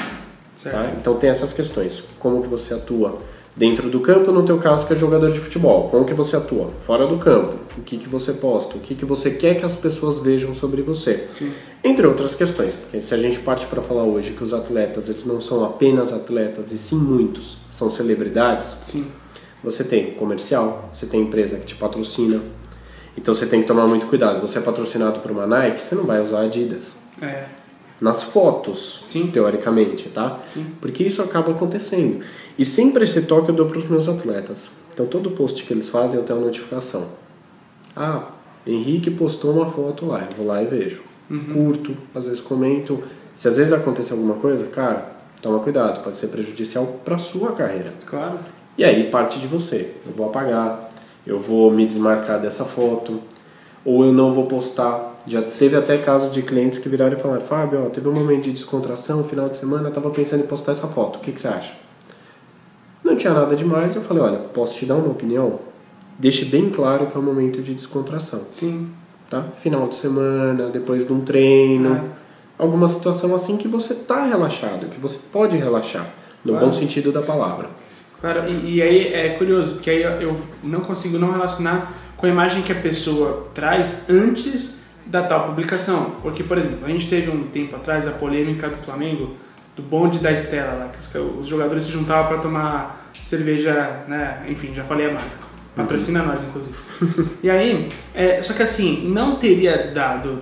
tá? 0.63 0.93
Então 0.95 1.15
tem 1.15 1.27
essas 1.27 1.51
questões, 1.53 2.03
como 2.19 2.39
que 2.39 2.47
você 2.47 2.71
atua 2.71 3.17
dentro 3.55 3.89
do 3.89 3.99
campo, 3.99 4.31
no 4.31 4.43
teu 4.43 4.59
caso 4.59 4.85
que 4.85 4.93
é 4.93 4.95
jogador 4.95 5.31
de 5.31 5.39
futebol, 5.39 5.89
como 5.89 6.05
que 6.05 6.13
você 6.13 6.35
atua 6.35 6.69
fora 6.85 7.07
do 7.07 7.17
campo, 7.17 7.55
o 7.79 7.81
que 7.81 7.97
que 7.97 8.07
você 8.07 8.31
posta, 8.31 8.77
o 8.77 8.79
que 8.79 8.93
que 8.93 9.03
você 9.03 9.31
quer 9.31 9.55
que 9.55 9.65
as 9.65 9.75
pessoas 9.75 10.19
vejam 10.19 10.53
sobre 10.53 10.83
você, 10.83 11.25
Sim. 11.29 11.51
entre 11.83 12.05
outras 12.05 12.35
questões, 12.35 12.75
porque 12.75 13.01
se 13.01 13.11
a 13.15 13.17
gente 13.17 13.39
parte 13.39 13.65
para 13.65 13.81
falar 13.81 14.03
hoje 14.03 14.33
que 14.33 14.43
os 14.43 14.53
atletas 14.53 15.09
eles 15.09 15.25
não 15.25 15.41
são 15.41 15.65
apenas 15.65 16.13
atletas 16.13 16.71
e 16.71 16.77
sim 16.77 16.97
muitos 16.97 17.57
são 17.71 17.91
celebridades, 17.91 18.77
Sim. 18.83 19.07
você 19.63 19.83
tem 19.83 20.11
comercial, 20.11 20.91
você 20.93 21.07
tem 21.07 21.23
empresa 21.23 21.57
que 21.57 21.65
te 21.65 21.75
patrocina. 21.75 22.39
Então 23.17 23.33
você 23.33 23.45
tem 23.45 23.61
que 23.61 23.67
tomar 23.67 23.87
muito 23.87 24.07
cuidado. 24.07 24.41
Você 24.41 24.59
é 24.59 24.61
patrocinado 24.61 25.19
por 25.19 25.31
uma 25.31 25.45
Nike, 25.45 25.81
você 25.81 25.95
não 25.95 26.03
vai 26.05 26.21
usar 26.21 26.41
Adidas. 26.41 26.95
É. 27.21 27.45
Nas 27.99 28.23
fotos, 28.23 29.01
Sim. 29.03 29.27
teoricamente, 29.27 30.09
tá? 30.09 30.39
Sim. 30.45 30.65
Porque 30.81 31.03
isso 31.03 31.21
acaba 31.21 31.51
acontecendo. 31.51 32.23
E 32.57 32.65
sempre 32.65 33.03
esse 33.03 33.23
toque 33.23 33.49
eu 33.49 33.55
dou 33.55 33.67
para 33.67 33.77
os 33.77 33.87
meus 33.87 34.07
atletas. 34.07 34.71
Então 34.93 35.05
todo 35.05 35.31
post 35.31 35.63
que 35.63 35.73
eles 35.73 35.87
fazem 35.89 36.19
eu 36.19 36.25
tenho 36.25 36.39
uma 36.39 36.45
notificação. 36.45 37.05
Ah, 37.95 38.29
Henrique 38.65 39.11
postou 39.11 39.51
uma 39.51 39.69
foto 39.69 40.05
lá, 40.05 40.27
eu 40.29 40.37
vou 40.37 40.47
lá 40.47 40.61
e 40.61 40.65
vejo. 40.65 41.01
Curto, 41.53 41.95
às 42.13 42.25
vezes 42.25 42.41
comento. 42.41 43.01
Se 43.35 43.47
às 43.47 43.57
vezes 43.57 43.71
acontecer 43.71 44.11
alguma 44.13 44.35
coisa, 44.35 44.65
cara, 44.67 45.11
toma 45.41 45.59
cuidado, 45.59 46.03
pode 46.03 46.17
ser 46.17 46.27
prejudicial 46.27 46.85
para 47.05 47.17
sua 47.17 47.53
carreira. 47.53 47.93
Claro. 48.05 48.39
E 48.77 48.83
aí 48.83 49.09
parte 49.09 49.39
de 49.39 49.47
você. 49.47 49.91
Eu 50.05 50.13
vou 50.13 50.27
apagar, 50.27 50.89
eu 51.25 51.39
vou 51.39 51.71
me 51.71 51.85
desmarcar 51.85 52.39
dessa 52.39 52.65
foto, 52.65 53.19
ou 53.85 54.05
eu 54.05 54.11
não 54.13 54.33
vou 54.33 54.45
postar. 54.45 55.09
Já 55.27 55.41
teve 55.41 55.75
até 55.75 55.97
casos 55.97 56.31
de 56.31 56.41
clientes 56.41 56.79
que 56.79 56.89
viraram 56.89 57.13
e 57.17 57.19
falaram: 57.21 57.41
Fábio, 57.41 57.85
ó, 57.85 57.89
teve 57.89 58.07
um 58.07 58.13
momento 58.13 58.43
de 58.45 58.51
descontração, 58.51 59.23
final 59.23 59.49
de 59.49 59.57
semana, 59.57 59.89
eu 59.89 59.93
tava 59.93 60.09
pensando 60.09 60.43
em 60.43 60.47
postar 60.47 60.71
essa 60.71 60.87
foto, 60.87 61.17
o 61.17 61.19
que, 61.19 61.31
que 61.31 61.39
você 61.41 61.47
acha? 61.47 61.73
Não 63.03 63.15
tinha 63.15 63.33
nada 63.33 63.55
demais, 63.55 63.95
eu 63.95 64.01
falei: 64.01 64.23
olha, 64.23 64.37
posso 64.39 64.77
te 64.77 64.85
dar 64.85 64.95
uma 64.95 65.09
opinião? 65.11 65.59
Deixe 66.19 66.45
bem 66.45 66.69
claro 66.69 67.07
que 67.07 67.15
é 67.17 67.19
um 67.19 67.23
momento 67.23 67.61
de 67.61 67.73
descontração, 67.73 68.41
Sim. 68.51 68.89
tá? 69.29 69.43
Final 69.59 69.87
de 69.87 69.95
semana, 69.95 70.69
depois 70.69 71.05
de 71.05 71.11
um 71.11 71.21
treino, 71.21 71.95
É. 71.95 72.01
alguma 72.63 72.87
situação 72.87 73.33
assim 73.33 73.57
que 73.57 73.67
você 73.67 73.95
tá 73.95 74.25
relaxado, 74.25 74.87
que 74.87 74.99
você 74.99 75.17
pode 75.31 75.57
relaxar, 75.57 76.07
no 76.45 76.51
Claro. 76.53 76.67
bom 76.67 76.73
sentido 76.73 77.11
da 77.11 77.21
palavra. 77.23 77.69
Claro, 78.21 78.47
e, 78.47 78.75
e 78.75 78.81
aí 78.81 79.13
é 79.13 79.29
curioso, 79.29 79.73
porque 79.73 79.89
aí 79.89 80.03
eu- 80.03 80.39
não 80.63 80.79
consigo 80.81 81.17
não 81.17 81.31
relacionar 81.31 81.91
com 82.15 82.27
a 82.27 82.29
imagem 82.29 82.61
que 82.61 82.71
a 82.71 82.75
pessoa 82.75 83.49
traz 83.53 84.07
antes 84.09 84.83
da 85.05 85.23
tal 85.23 85.47
publicação. 85.47 86.11
Porque, 86.21 86.43
por 86.43 86.57
exemplo, 86.57 86.85
a 86.85 86.89
gente 86.89 87.09
teve 87.09 87.31
um 87.31 87.43
tempo 87.47 87.75
atrás 87.75 88.07
a 88.07 88.11
polêmica 88.11 88.69
do 88.69 88.77
Flamengo, 88.77 89.35
do 89.75 89.81
bonde 89.81 90.19
da 90.19 90.31
Estela, 90.31 90.73
lá, 90.73 90.89
que 90.89 90.99
os, 90.99 91.39
os 91.39 91.47
jogadores 91.47 91.85
se 91.85 91.91
juntavam 91.91 92.27
para 92.27 92.37
tomar 92.37 93.11
cerveja, 93.23 94.03
né? 94.07 94.43
Enfim, 94.49 94.71
já 94.73 94.83
falei 94.83 95.09
a 95.09 95.13
marca. 95.13 95.29
Patrocina 95.75 96.21
nós, 96.21 96.41
inclusive. 96.41 96.75
e 97.41 97.49
aí, 97.49 97.89
é, 98.13 98.41
só 98.41 98.53
que 98.53 98.61
assim, 98.61 99.07
não 99.07 99.37
teria 99.37 99.91
dado, 99.93 100.41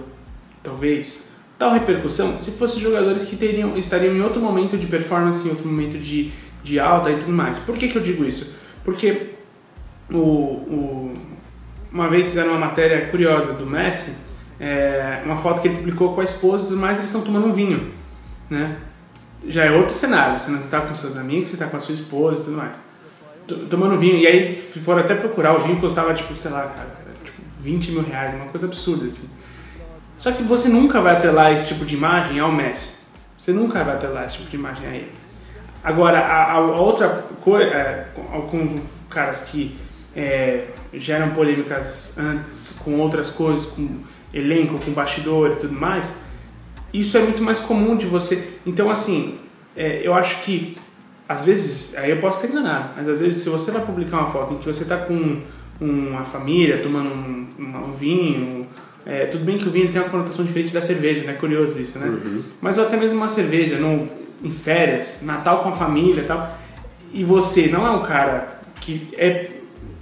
talvez, 0.64 1.30
tal 1.58 1.72
repercussão 1.72 2.40
se 2.40 2.52
fossem 2.52 2.82
jogadores 2.82 3.24
que 3.26 3.36
teriam, 3.36 3.78
estariam 3.78 4.16
em 4.16 4.22
outro 4.22 4.42
momento 4.42 4.76
de 4.78 4.88
performance, 4.88 5.46
em 5.46 5.52
outro 5.52 5.68
momento 5.68 5.98
de, 6.00 6.32
de 6.64 6.80
alta 6.80 7.10
e 7.12 7.18
tudo 7.18 7.32
mais. 7.32 7.60
Por 7.60 7.76
que, 7.78 7.88
que 7.88 7.98
eu 7.98 8.02
digo 8.02 8.24
isso? 8.26 8.54
Porque 8.84 9.32
o, 10.12 10.18
o- 10.18 11.14
uma 11.92 12.08
vez 12.08 12.28
fizeram 12.28 12.52
uma 12.52 12.60
matéria 12.60 13.08
curiosa 13.08 13.54
do 13.54 13.66
Messi, 13.66 14.16
é, 14.60 15.22
uma 15.26 15.36
foto 15.38 15.62
que 15.62 15.68
ele 15.68 15.78
publicou 15.78 16.14
com 16.14 16.22
a 16.22 16.24
esposa 16.24 16.64
e 16.66 16.68
tudo 16.68 16.80
mais, 16.80 16.98
eles 16.98 17.10
estão 17.10 17.24
tomando 17.24 17.48
um 17.48 17.54
vinho, 17.54 17.92
né? 18.50 18.78
Já 19.48 19.66
é 19.66 19.72
outro 19.72 19.96
cenário, 19.96 20.38
você 20.38 20.52
não 20.52 20.60
está 20.60 20.82
com 20.82 20.94
seus 20.94 21.16
amigos, 21.16 21.50
você 21.50 21.56
está 21.56 21.66
com 21.66 21.78
a 21.78 21.80
sua 21.80 21.94
esposa 21.94 22.42
e 22.42 22.44
tudo 22.44 22.58
mais. 22.58 22.76
Tomando 23.70 23.98
vinho, 23.98 24.18
e 24.18 24.28
aí 24.28 24.54
foram 24.56 25.02
até 25.02 25.16
procurar, 25.16 25.56
o 25.56 25.60
vinho 25.60 25.78
custava, 25.80 26.14
tipo, 26.14 26.36
sei 26.36 26.52
lá, 26.52 26.64
cara, 26.68 26.90
tipo, 27.24 27.42
20 27.60 27.92
mil 27.92 28.04
reais, 28.04 28.34
uma 28.36 28.46
coisa 28.48 28.68
absurda, 28.68 29.06
assim. 29.08 29.30
Só 30.18 30.32
que 30.34 30.44
você 30.44 30.68
nunca 30.70 31.00
vai 31.02 31.16
atrelar 31.16 31.54
esse 31.54 31.70
tipo 31.70 31.86
de 31.86 31.96
imagem 31.96 32.40
ao 32.40 32.52
Messi. 32.52 33.00
Você 33.38 33.52
nunca 33.54 33.84
vai 33.84 33.96
atrelar 33.96 34.26
esse 34.26 34.38
tipo 34.38 34.50
de 34.50 34.58
imagem 34.58 34.88
a 34.88 34.92
ele. 34.94 35.12
Agora, 35.84 36.20
a, 36.20 36.54
a 36.54 36.60
outra 36.60 37.08
coisa, 37.42 37.66
é, 37.66 38.08
com, 38.14 38.42
com 38.42 38.80
caras 39.10 39.42
que 39.42 39.78
é, 40.16 40.66
geram 40.94 41.32
polêmicas 41.32 42.18
antes 42.18 42.80
com 42.84 43.00
outras 43.00 43.30
coisas, 43.30 43.66
com 43.66 43.88
elenco, 44.34 44.78
com 44.84 44.92
bastidor 44.92 45.52
e 45.52 45.56
tudo 45.56 45.80
mais, 45.80 46.16
isso 46.94 47.18
é 47.18 47.22
muito 47.22 47.42
mais 47.42 47.60
comum 47.60 47.96
de 47.96 48.06
você. 48.06 48.56
Então, 48.66 48.90
assim, 48.90 49.40
é, 49.76 50.00
eu 50.04 50.14
acho 50.14 50.42
que 50.44 50.78
às 51.28 51.46
vezes, 51.46 51.96
aí 51.96 52.10
eu 52.10 52.18
posso 52.18 52.44
estar 52.44 52.52
enganado, 52.52 52.90
mas 52.98 53.08
às 53.08 53.20
vezes 53.20 53.44
se 53.44 53.50
você 53.50 53.70
vai 53.70 53.86
publicar 53.86 54.18
uma 54.18 54.26
foto 54.26 54.56
em 54.56 54.58
que 54.58 54.66
você 54.66 54.82
está 54.82 54.98
com 54.98 55.42
uma 55.80 56.26
família 56.26 56.80
tomando 56.80 57.10
um, 57.10 57.48
um 57.60 57.92
vinho, 57.92 58.66
é, 59.06 59.28
tudo 59.28 59.46
bem 59.46 59.56
que 59.56 59.68
o 59.68 59.72
vinho 59.72 59.92
tem 59.92 60.02
uma 60.02 60.10
conotação 60.10 60.44
diferente 60.44 60.74
da 60.74 60.82
cerveja, 60.82 61.24
né? 61.24 61.34
Curioso 61.34 61.80
isso, 61.80 62.00
né? 62.00 62.08
Uhum. 62.08 62.42
Mas 62.60 62.80
ou 62.80 62.86
até 62.86 62.98
mesmo 62.98 63.20
uma 63.20 63.28
cerveja, 63.28 63.78
no, 63.78 64.00
em 64.44 64.52
férias, 64.52 65.22
Natal 65.24 65.60
com 65.60 65.70
a 65.70 65.74
família 65.74 66.22
e 66.22 66.26
tal, 66.26 66.58
e 67.14 67.24
você 67.24 67.68
não 67.68 67.86
é 67.86 67.92
um 67.92 68.02
cara 68.02 68.60
que 68.82 69.10
é 69.18 69.50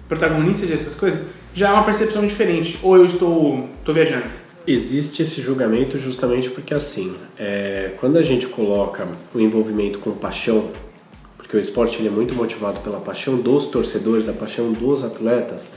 protagonista 0.08 0.66
dessas 0.66 0.96
coisas, 0.96 1.26
já 1.54 1.70
é 1.70 1.74
uma 1.74 1.84
percepção 1.84 2.26
diferente. 2.26 2.80
Ou 2.82 2.98
eu 2.98 3.06
estou, 3.06 3.68
estou 3.80 3.94
viajando. 3.94 4.26
Existe 4.66 5.24
esse 5.24 5.42
julgamento 5.42 5.98
justamente 5.98 6.50
porque 6.50 6.74
assim, 6.74 7.16
é, 7.38 7.94
quando 7.98 8.18
a 8.18 8.22
gente 8.22 8.48
coloca 8.48 9.08
o 9.34 9.40
envolvimento 9.40 10.00
com 10.00 10.12
paixão, 10.12 10.70
porque 11.38 11.56
o 11.56 11.60
esporte 11.60 12.00
ele 12.00 12.10
é 12.10 12.12
muito 12.12 12.36
motivado 12.36 12.82
pela 12.82 13.00
paixão 13.00 13.38
dos 13.38 13.68
torcedores, 13.68 14.28
a 14.28 14.34
paixão 14.34 14.74
dos 14.74 15.04
atletas, 15.04 15.72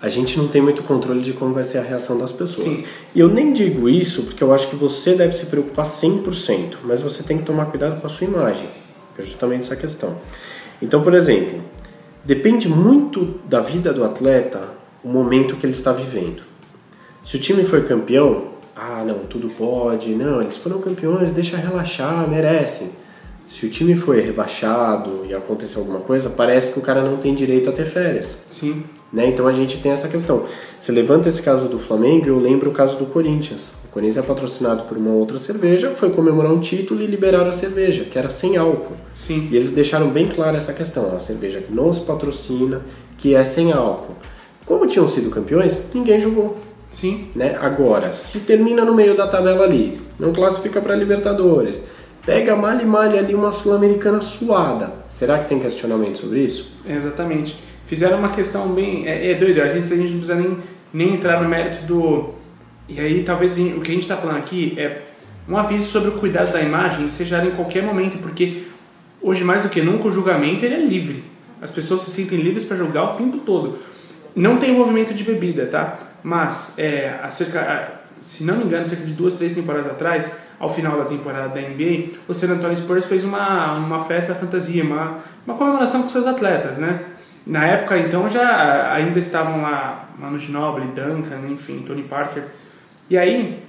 a 0.00 0.08
gente 0.08 0.36
não 0.36 0.46
tem 0.48 0.60
muito 0.60 0.82
controle 0.82 1.22
de 1.22 1.32
como 1.32 1.54
vai 1.54 1.64
ser 1.64 1.78
a 1.78 1.82
reação 1.82 2.18
das 2.18 2.30
pessoas. 2.30 2.76
Sim. 2.76 2.84
E 3.14 3.20
eu 3.20 3.28
nem 3.28 3.52
digo 3.52 3.88
isso 3.88 4.24
porque 4.24 4.44
eu 4.44 4.52
acho 4.52 4.68
que 4.68 4.76
você 4.76 5.14
deve 5.14 5.32
se 5.32 5.46
preocupar 5.46 5.86
100%, 5.86 6.76
mas 6.84 7.00
você 7.00 7.22
tem 7.22 7.38
que 7.38 7.44
tomar 7.44 7.66
cuidado 7.66 8.00
com 8.00 8.06
a 8.06 8.10
sua 8.10 8.26
imagem. 8.26 8.68
É 9.18 9.22
justamente 9.22 9.62
essa 9.62 9.76
questão. 9.76 10.18
Então, 10.82 11.02
por 11.02 11.14
exemplo, 11.14 11.62
depende 12.24 12.68
muito 12.68 13.40
da 13.48 13.60
vida 13.60 13.92
do 13.92 14.04
atleta 14.04 14.68
o 15.02 15.08
momento 15.08 15.56
que 15.56 15.64
ele 15.64 15.72
está 15.72 15.92
vivendo. 15.92 16.42
Se 17.24 17.36
o 17.36 17.40
time 17.40 17.64
foi 17.64 17.82
campeão, 17.84 18.48
ah, 18.74 19.02
não, 19.02 19.20
tudo 19.20 19.48
pode, 19.48 20.10
não, 20.14 20.42
eles 20.42 20.58
foram 20.58 20.78
campeões, 20.80 21.32
deixa 21.32 21.56
relaxar, 21.56 22.28
merecem. 22.28 22.90
Se 23.48 23.64
o 23.64 23.70
time 23.70 23.94
foi 23.94 24.20
rebaixado 24.20 25.24
e 25.26 25.34
aconteceu 25.34 25.80
alguma 25.80 26.00
coisa, 26.00 26.28
parece 26.28 26.72
que 26.72 26.78
o 26.78 26.82
cara 26.82 27.02
não 27.02 27.16
tem 27.16 27.34
direito 27.34 27.70
a 27.70 27.72
ter 27.72 27.86
férias. 27.86 28.44
Sim. 28.50 28.84
Né? 29.12 29.28
Então 29.28 29.46
a 29.46 29.52
gente 29.52 29.78
tem 29.80 29.92
essa 29.92 30.08
questão. 30.08 30.44
Você 30.80 30.92
levanta 30.92 31.28
esse 31.28 31.42
caso 31.42 31.68
do 31.68 31.78
Flamengo, 31.78 32.26
eu 32.26 32.38
lembro 32.38 32.70
o 32.70 32.72
caso 32.72 32.96
do 32.96 33.06
Corinthians. 33.06 33.72
O 33.84 33.88
Corinthians 33.88 34.18
é 34.18 34.22
patrocinado 34.22 34.84
por 34.84 34.98
uma 34.98 35.12
outra 35.12 35.38
cerveja, 35.38 35.90
foi 35.90 36.10
comemorar 36.10 36.52
um 36.52 36.60
título 36.60 37.02
e 37.02 37.06
liberaram 37.06 37.48
a 37.48 37.52
cerveja, 37.52 38.04
que 38.04 38.18
era 38.18 38.30
sem 38.30 38.56
álcool. 38.56 38.94
Sim. 39.14 39.48
E 39.50 39.56
eles 39.56 39.70
deixaram 39.70 40.08
bem 40.08 40.28
clara 40.28 40.56
essa 40.56 40.72
questão, 40.72 41.14
a 41.14 41.18
cerveja 41.18 41.60
que 41.60 41.72
não 41.72 41.92
se 41.92 42.02
patrocina, 42.02 42.82
que 43.16 43.34
é 43.34 43.44
sem 43.44 43.72
álcool. 43.72 44.14
Como 44.66 44.86
tinham 44.86 45.08
sido 45.08 45.30
campeões, 45.30 45.84
ninguém 45.94 46.20
julgou. 46.20 46.58
Sim. 46.90 47.28
Né? 47.34 47.56
Agora, 47.60 48.12
se 48.12 48.40
termina 48.40 48.84
no 48.84 48.94
meio 48.94 49.16
da 49.16 49.26
tabela 49.26 49.64
ali, 49.64 50.00
não 50.18 50.32
classifica 50.32 50.80
para 50.80 50.96
Libertadores, 50.96 51.84
pega 52.24 52.56
mal 52.56 52.78
e 52.80 52.84
malha 52.84 53.20
ali 53.20 53.34
uma 53.34 53.52
sul-americana 53.52 54.20
suada, 54.20 54.92
será 55.06 55.38
que 55.38 55.48
tem 55.48 55.60
questionamento 55.60 56.18
sobre 56.18 56.40
isso? 56.40 56.72
Exatamente. 56.86 57.65
Fizeram 57.86 58.18
uma 58.18 58.30
questão 58.30 58.68
bem. 58.68 59.06
É, 59.06 59.32
é 59.32 59.34
doido, 59.34 59.62
a 59.62 59.68
gente, 59.68 59.92
a 59.92 59.96
gente 59.96 60.10
não 60.10 60.18
precisa 60.18 60.34
nem, 60.34 60.58
nem 60.92 61.14
entrar 61.14 61.42
no 61.42 61.48
mérito 61.48 61.84
do. 61.86 62.34
E 62.88 63.00
aí, 63.00 63.22
talvez 63.22 63.58
o 63.58 63.80
que 63.80 63.90
a 63.90 63.94
gente 63.94 64.02
está 64.02 64.16
falando 64.16 64.38
aqui 64.38 64.74
é 64.76 65.02
um 65.48 65.56
aviso 65.56 65.88
sobre 65.88 66.10
o 66.10 66.12
cuidado 66.12 66.52
da 66.52 66.60
imagem, 66.60 67.08
seja 67.08 67.44
em 67.44 67.52
qualquer 67.52 67.82
momento, 67.82 68.18
porque 68.18 68.64
hoje 69.22 69.44
mais 69.44 69.62
do 69.62 69.68
que 69.68 69.80
nunca 69.80 70.08
o 70.08 70.10
julgamento 70.10 70.64
ele 70.64 70.74
é 70.74 70.80
livre. 70.80 71.24
As 71.62 71.70
pessoas 71.70 72.02
se 72.02 72.10
sentem 72.10 72.40
livres 72.40 72.64
para 72.64 72.76
julgar 72.76 73.04
o 73.04 73.16
tempo 73.16 73.38
todo. 73.38 73.78
Não 74.34 74.58
tem 74.58 74.72
envolvimento 74.72 75.14
de 75.14 75.24
bebida, 75.24 75.66
tá? 75.66 75.98
Mas, 76.22 76.74
é, 76.76 77.18
acerca, 77.22 78.00
se 78.20 78.44
não 78.44 78.56
me 78.56 78.64
engano, 78.64 78.84
cerca 78.84 79.04
de 79.04 79.14
duas, 79.14 79.34
três 79.34 79.54
temporadas 79.54 79.90
atrás, 79.90 80.32
ao 80.58 80.68
final 80.68 80.98
da 80.98 81.04
temporada 81.04 81.48
da 81.48 81.60
NBA, 81.60 82.18
o 82.28 82.34
San 82.34 82.52
Antonio 82.52 82.76
Spurs 82.76 83.06
fez 83.06 83.24
uma, 83.24 83.74
uma 83.74 84.00
festa 84.00 84.34
fantasia, 84.34 84.82
uma, 84.82 85.18
uma 85.46 85.56
comemoração 85.56 86.02
com 86.02 86.08
seus 86.08 86.26
atletas, 86.26 86.78
né? 86.78 87.00
Na 87.46 87.64
época, 87.64 87.96
então, 87.98 88.28
já 88.28 88.92
ainda 88.92 89.18
estavam 89.20 89.62
lá 89.62 90.08
Manu 90.18 90.36
Ginobili, 90.36 90.88
Duncan, 90.88 91.48
enfim, 91.48 91.84
Tony 91.86 92.02
Parker. 92.02 92.42
E 93.08 93.16
aí, 93.16 93.62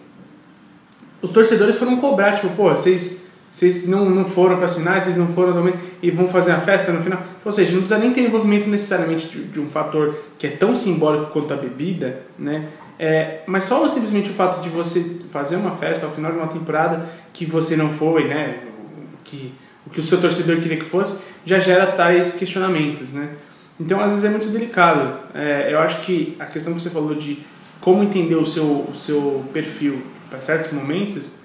os 1.22 1.30
torcedores 1.30 1.78
foram 1.78 1.98
cobrar, 1.98 2.32
tipo, 2.34 2.50
pô, 2.50 2.72
vocês, 2.72 3.28
vocês 3.52 3.88
não, 3.88 4.10
não 4.10 4.26
foram 4.26 4.56
para 4.56 4.66
as 4.66 4.76
finais, 4.76 5.04
vocês 5.04 5.16
não 5.16 5.28
foram 5.28 5.54
também, 5.54 5.76
e 6.02 6.10
vão 6.10 6.28
fazer 6.28 6.52
a 6.52 6.60
festa 6.60 6.92
no 6.92 7.02
final. 7.02 7.22
Ou 7.46 7.52
seja, 7.52 7.72
não 7.72 7.82
precisa 7.82 8.00
nem 8.00 8.12
ter 8.12 8.22
envolvimento 8.22 8.68
necessariamente 8.68 9.28
de, 9.28 9.44
de 9.44 9.60
um 9.60 9.70
fator 9.70 10.16
que 10.40 10.48
é 10.48 10.50
tão 10.50 10.74
simbólico 10.74 11.32
quanto 11.32 11.54
a 11.54 11.58
bebida, 11.58 12.22
né? 12.38 12.70
É, 13.00 13.42
mas 13.46 13.66
só 13.66 13.88
simplesmente 13.88 14.32
o 14.32 14.34
fato 14.34 14.60
de 14.60 14.70
você 14.70 15.22
fazer 15.30 15.56
uma 15.56 15.72
festa 15.72 16.08
ao 16.08 16.12
final 16.12 16.32
de 16.32 16.40
uma 16.40 16.48
temporada 16.48 17.06
que 17.32 17.46
você 17.46 17.76
não 17.76 17.92
foi, 17.92 18.28
né? 18.28 18.58
Que, 19.24 19.54
o 19.86 19.90
que 19.92 20.00
o 20.00 20.04
seu 20.04 20.20
torcedor 20.20 20.58
queria 20.58 20.78
que 20.78 20.86
fosse, 20.86 21.22
já 21.46 21.60
gera 21.60 21.88
tais 21.92 22.34
questionamentos, 22.34 23.14
né? 23.14 23.30
Então, 23.80 24.00
às 24.02 24.12
vezes 24.12 24.26
é 24.26 24.30
muito 24.30 24.48
delicado. 24.50 25.20
É, 25.34 25.72
eu 25.72 25.80
acho 25.80 26.02
que 26.02 26.36
a 26.40 26.46
questão 26.46 26.74
que 26.74 26.82
você 26.82 26.90
falou 26.90 27.14
de 27.14 27.40
como 27.80 28.04
entender 28.04 28.36
o 28.36 28.46
seu, 28.46 28.86
o 28.90 28.96
seu 28.96 29.44
perfil 29.54 30.02
para 30.30 30.42
certos 30.42 30.72
momentos 30.72 31.36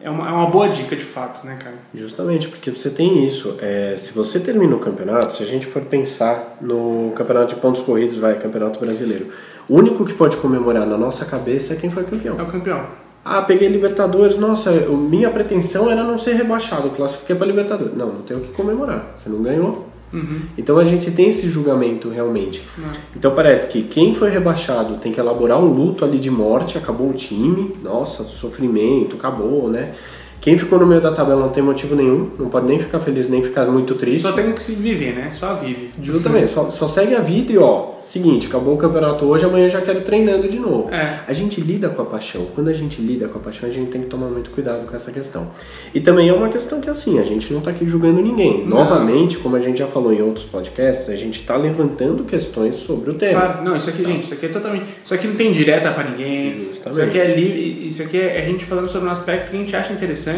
é 0.00 0.08
uma, 0.08 0.28
é 0.28 0.32
uma 0.32 0.46
boa 0.46 0.68
dica 0.68 0.96
de 0.96 1.04
fato, 1.04 1.46
né, 1.46 1.58
cara? 1.62 1.76
Justamente, 1.94 2.48
porque 2.48 2.70
você 2.70 2.88
tem 2.88 3.26
isso. 3.26 3.56
É, 3.60 3.96
se 3.98 4.12
você 4.12 4.40
termina 4.40 4.74
o 4.74 4.78
campeonato, 4.78 5.34
se 5.34 5.42
a 5.42 5.46
gente 5.46 5.66
for 5.66 5.82
pensar 5.82 6.56
no 6.60 7.12
campeonato 7.14 7.54
de 7.54 7.60
pontos 7.60 7.82
corridos, 7.82 8.16
vai, 8.16 8.38
campeonato 8.38 8.80
brasileiro, 8.80 9.28
o 9.68 9.76
único 9.76 10.04
que 10.04 10.14
pode 10.14 10.36
comemorar 10.38 10.86
na 10.86 10.96
nossa 10.96 11.24
cabeça 11.26 11.74
é 11.74 11.76
quem 11.76 11.90
foi 11.90 12.04
campeão. 12.04 12.38
É 12.38 12.42
o 12.42 12.46
campeão. 12.46 12.86
Ah, 13.22 13.42
peguei 13.42 13.68
Libertadores, 13.68 14.38
nossa, 14.38 14.70
minha 14.70 15.30
pretensão 15.30 15.90
era 15.90 16.02
não 16.02 16.16
ser 16.16 16.32
rebaixado, 16.32 16.88
classifiquei 16.90 17.36
para 17.36 17.46
Libertadores. 17.46 17.94
Não, 17.94 18.06
não 18.06 18.22
tem 18.22 18.34
o 18.34 18.40
que 18.40 18.52
comemorar. 18.52 19.12
Você 19.14 19.28
não 19.28 19.42
ganhou, 19.42 19.89
Uhum. 20.12 20.42
Então 20.58 20.78
a 20.78 20.84
gente 20.84 21.10
tem 21.10 21.28
esse 21.28 21.48
julgamento 21.48 22.08
realmente. 22.08 22.62
Não. 22.76 22.90
Então 23.16 23.34
parece 23.34 23.68
que 23.68 23.82
quem 23.82 24.14
foi 24.14 24.30
rebaixado 24.30 24.96
tem 24.96 25.12
que 25.12 25.20
elaborar 25.20 25.58
um 25.58 25.66
luto 25.72 26.04
ali 26.04 26.18
de 26.18 26.30
morte, 26.30 26.76
acabou 26.76 27.10
o 27.10 27.14
time, 27.14 27.74
nossa, 27.82 28.24
sofrimento, 28.24 29.16
acabou, 29.16 29.68
né? 29.68 29.94
Quem 30.40 30.56
ficou 30.56 30.78
no 30.78 30.86
meio 30.86 31.02
da 31.02 31.12
tabela 31.12 31.38
não 31.38 31.50
tem 31.50 31.62
motivo 31.62 31.94
nenhum, 31.94 32.30
não 32.38 32.48
pode 32.48 32.66
nem 32.66 32.78
ficar 32.78 32.98
feliz, 32.98 33.28
nem 33.28 33.42
ficar 33.42 33.66
muito 33.66 33.94
triste. 33.94 34.22
Só 34.22 34.32
tem 34.32 34.50
que 34.52 34.62
se 34.62 34.72
viver, 34.72 35.14
né? 35.14 35.28
Só 35.30 35.54
vive. 35.54 35.90
Justamente, 36.00 36.50
só, 36.50 36.70
só 36.70 36.88
segue 36.88 37.14
a 37.14 37.20
vida 37.20 37.52
e 37.52 37.58
ó, 37.58 37.98
seguinte, 37.98 38.46
acabou 38.46 38.72
o 38.72 38.78
campeonato 38.78 39.26
hoje, 39.26 39.44
amanhã 39.44 39.68
já 39.68 39.82
quero 39.82 40.00
treinando 40.00 40.48
de 40.48 40.58
novo. 40.58 40.90
É. 40.90 41.20
A 41.28 41.32
gente 41.34 41.60
lida 41.60 41.90
com 41.90 42.00
a 42.00 42.06
paixão. 42.06 42.46
Quando 42.54 42.68
a 42.68 42.72
gente 42.72 43.02
lida 43.02 43.28
com 43.28 43.38
a 43.38 43.42
paixão, 43.42 43.68
a 43.68 43.72
gente 43.72 43.90
tem 43.90 44.00
que 44.00 44.06
tomar 44.06 44.28
muito 44.28 44.50
cuidado 44.50 44.86
com 44.86 44.96
essa 44.96 45.12
questão. 45.12 45.48
E 45.94 46.00
também 46.00 46.30
é 46.30 46.32
uma 46.32 46.48
questão 46.48 46.80
que 46.80 46.88
assim, 46.88 47.18
a 47.18 47.24
gente 47.24 47.52
não 47.52 47.60
tá 47.60 47.70
aqui 47.70 47.86
julgando 47.86 48.22
ninguém. 48.22 48.64
Não. 48.66 48.78
Novamente, 48.78 49.36
como 49.36 49.56
a 49.56 49.60
gente 49.60 49.78
já 49.78 49.86
falou 49.86 50.10
em 50.10 50.22
outros 50.22 50.46
podcasts, 50.46 51.10
a 51.10 51.16
gente 51.16 51.42
tá 51.42 51.54
levantando 51.54 52.24
questões 52.24 52.76
sobre 52.76 53.10
o 53.10 53.14
tema. 53.14 53.40
Claro, 53.40 53.64
não, 53.64 53.76
isso 53.76 53.90
aqui, 53.90 54.02
gente, 54.02 54.24
isso 54.24 54.32
aqui 54.32 54.46
é 54.46 54.48
totalmente. 54.48 54.86
Isso 55.04 55.12
aqui 55.12 55.26
não 55.26 55.34
tem 55.34 55.52
direta 55.52 55.90
pra 55.90 56.04
ninguém. 56.04 56.68
Justamente. 56.68 56.90
Isso 56.92 57.02
aqui 57.02 57.18
é 57.18 57.34
livre. 57.34 57.86
Isso 57.86 58.02
aqui 58.02 58.18
é 58.18 58.38
a 58.38 58.46
gente 58.46 58.64
falando 58.64 58.88
sobre 58.88 59.06
um 59.06 59.12
aspecto 59.12 59.50
que 59.50 59.56
a 59.58 59.60
gente 59.60 59.76
acha 59.76 59.92
interessante 59.92 60.29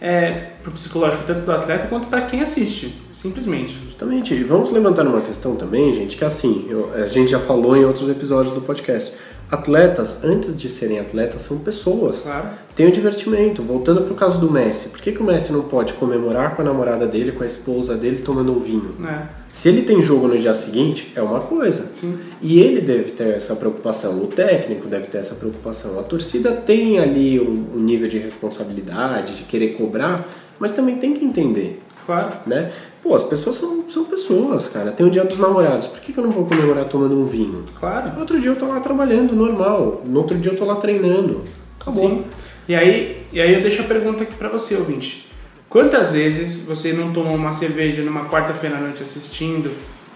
é, 0.00 0.30
pro 0.62 0.72
psicológico 0.72 1.24
tanto 1.26 1.40
do 1.40 1.52
atleta 1.52 1.86
quanto 1.86 2.06
para 2.08 2.22
quem 2.22 2.40
assiste. 2.42 2.94
Simplesmente. 3.12 3.78
Justamente. 3.84 4.34
E 4.34 4.42
vamos 4.44 4.70
levantar 4.70 5.06
uma 5.06 5.20
questão 5.22 5.56
também, 5.56 5.92
gente, 5.94 6.16
que 6.16 6.24
assim, 6.24 6.66
eu- 6.68 6.92
a 6.94 7.06
gente 7.06 7.30
já 7.30 7.40
falou 7.40 7.76
em 7.76 7.84
outros 7.84 8.08
episódios 8.08 8.54
do 8.54 8.60
podcast. 8.60 9.12
Atletas, 9.50 10.24
antes 10.24 10.56
de 10.56 10.68
serem 10.68 10.98
atletas, 10.98 11.42
são 11.42 11.58
pessoas. 11.58 12.22
Claro. 12.22 12.48
Tem 12.76 12.86
o 12.86 12.92
divertimento. 12.92 13.62
Voltando 13.62 14.02
pro 14.02 14.14
caso 14.14 14.38
do 14.38 14.50
Messi. 14.50 14.90
Por 14.90 15.00
que, 15.00 15.10
que 15.10 15.20
o 15.22 15.24
Messi 15.24 15.50
não 15.50 15.62
pode 15.62 15.94
comemorar 15.94 16.54
com 16.54 16.62
a 16.62 16.64
namorada 16.64 17.06
dele, 17.06 17.32
com 17.32 17.42
a 17.42 17.46
esposa 17.46 17.94
dele, 17.96 18.18
tomando 18.22 18.52
um 18.52 18.60
vinho? 18.60 18.94
É, 19.08 19.22
Se 19.54 19.70
ele 19.70 19.80
tem 19.82 20.02
jogo 20.02 20.28
no 20.28 20.38
dia 20.38 20.52
seguinte, 20.52 21.10
é 21.16 21.22
uma 21.22 21.40
coisa. 21.40 21.88
sim. 21.90 22.18
E 22.42 22.60
ele 22.60 22.82
deve 22.82 23.12
ter 23.12 23.34
essa 23.34 23.56
preocupação, 23.56 24.18
o 24.22 24.26
técnico 24.26 24.86
deve 24.88 25.06
ter 25.06 25.18
essa 25.18 25.34
preocupação. 25.34 25.98
A 25.98 26.02
torcida 26.02 26.52
tem 26.52 26.98
ali 26.98 27.40
um, 27.40 27.76
um 27.76 27.80
nível 27.80 28.06
de 28.08 28.18
responsabilidade, 28.18 29.34
de 29.36 29.44
querer 29.44 29.68
cobrar, 29.68 30.28
mas 30.60 30.72
também 30.72 30.96
tem 30.96 31.14
que 31.14 31.24
entender, 31.24 31.80
Claro. 32.04 32.28
né? 32.46 32.70
Pô, 33.02 33.14
as 33.14 33.22
pessoas 33.24 33.56
são, 33.56 33.84
são 33.88 34.04
pessoas, 34.04 34.68
cara. 34.68 34.90
Tem 34.92 35.06
o 35.06 35.10
dia 35.10 35.24
dos 35.24 35.38
namorados, 35.38 35.86
por 35.86 36.00
que, 36.00 36.12
que 36.12 36.18
eu 36.18 36.24
não 36.24 36.30
vou 36.30 36.44
comemorar 36.44 36.84
tomando 36.84 37.18
um 37.18 37.24
vinho? 37.24 37.64
Claro. 37.78 38.12
No 38.12 38.20
outro 38.20 38.38
dia 38.38 38.50
eu 38.50 38.56
tô 38.56 38.66
lá 38.66 38.80
trabalhando, 38.80 39.34
normal. 39.34 40.02
No 40.06 40.18
outro 40.20 40.36
dia 40.36 40.52
eu 40.52 40.56
tô 40.58 40.64
lá 40.66 40.74
treinando. 40.76 41.42
Acabou. 41.80 42.08
Sim. 42.08 42.24
E 42.68 42.74
aí, 42.74 43.22
e 43.32 43.40
aí 43.40 43.54
eu 43.54 43.60
deixo 43.62 43.82
a 43.82 43.84
pergunta 43.84 44.22
aqui 44.24 44.34
pra 44.34 44.48
você, 44.48 44.74
ouvinte. 44.76 45.28
Quantas 45.68 46.12
vezes 46.12 46.64
você 46.64 46.92
não 46.92 47.12
tomou 47.12 47.34
uma 47.34 47.52
cerveja 47.52 48.02
numa 48.02 48.28
quarta-feira 48.28 48.76
à 48.76 48.80
noite 48.80 49.02
assistindo 49.02 49.72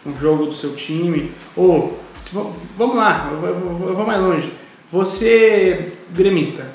um 0.07 0.17
jogo 0.17 0.47
do 0.47 0.53
seu 0.53 0.75
time? 0.75 1.33
Ou, 1.57 1.99
se 2.15 2.31
vamos 2.77 2.97
lá, 2.97 3.29
eu 3.33 3.39
vou- 3.39 3.89
eu 3.89 3.95
vou 3.95 4.07
mais 4.07 4.21
longe. 4.21 4.53
Você, 4.91 5.89
gremista, 6.11 6.67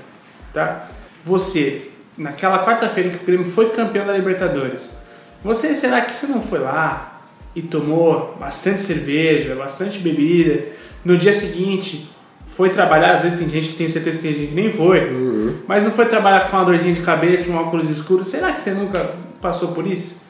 tá? 0.53 0.87
Você, 1.23 1.89
naquela 2.17 2.63
quarta-feira 2.65 3.09
que 3.09 3.17
o 3.17 3.25
Grêmio 3.25 3.45
foi 3.45 3.69
campeão 3.71 4.05
da 4.05 4.13
Libertadores, 4.13 5.03
Você, 5.43 5.75
será 5.75 6.01
que 6.01 6.11
você 6.11 6.25
não 6.25 6.41
foi 6.41 6.57
lá 6.57 7.21
e 7.55 7.61
tomou 7.61 8.35
bastante 8.39 8.79
cerveja, 8.79 9.53
bastante 9.53 9.99
bebida, 9.99 10.65
no 11.03 11.15
dia 11.15 11.31
seguinte 11.33 12.09
foi 12.55 12.69
trabalhar, 12.69 13.13
às 13.13 13.23
vezes 13.23 13.37
tem 13.37 13.49
gente 13.49 13.69
que 13.69 13.75
tem 13.75 13.89
certeza 13.89 14.17
que 14.17 14.23
tem 14.23 14.33
gente 14.33 14.47
que 14.49 14.55
nem 14.55 14.69
foi, 14.69 15.11
Uhum. 15.11 15.55
mas 15.67 15.83
não 15.83 15.91
foi 15.91 16.05
trabalhar 16.05 16.49
com 16.49 16.55
uma 16.57 16.65
dorzinha 16.65 16.93
de 16.93 17.01
cabeça, 17.01 17.51
um 17.51 17.55
óculos 17.57 17.89
escuro, 17.89 18.23
será 18.23 18.53
que 18.53 18.63
você 18.63 18.71
nunca 18.71 19.11
passou 19.41 19.69
por 19.69 19.85
isso? 19.85 20.23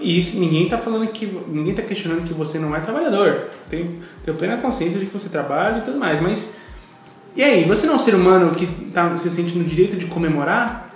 E 0.00 0.16
isso, 0.16 0.38
ninguém 0.38 0.68
tá 0.68 0.78
falando 0.78 1.06
que. 1.08 1.26
ninguém 1.48 1.74
tá 1.74 1.82
questionando 1.82 2.22
que 2.24 2.32
você 2.32 2.56
não 2.58 2.74
é 2.74 2.78
trabalhador. 2.78 3.48
Tem, 3.68 3.98
tem 4.24 4.34
plena 4.34 4.56
consciência 4.58 4.98
de 4.98 5.06
que 5.06 5.12
você 5.12 5.28
trabalha 5.28 5.78
e 5.78 5.80
tudo 5.82 5.98
mais, 5.98 6.20
mas. 6.20 6.58
E 7.34 7.42
aí, 7.42 7.64
você 7.64 7.86
não 7.86 7.94
é 7.94 7.96
um 7.96 7.98
ser 7.98 8.14
humano 8.14 8.52
que 8.54 8.66
tá 8.92 9.16
se 9.16 9.28
sente 9.28 9.58
no 9.58 9.64
direito 9.64 9.96
de 9.96 10.06
comemorar? 10.06 10.88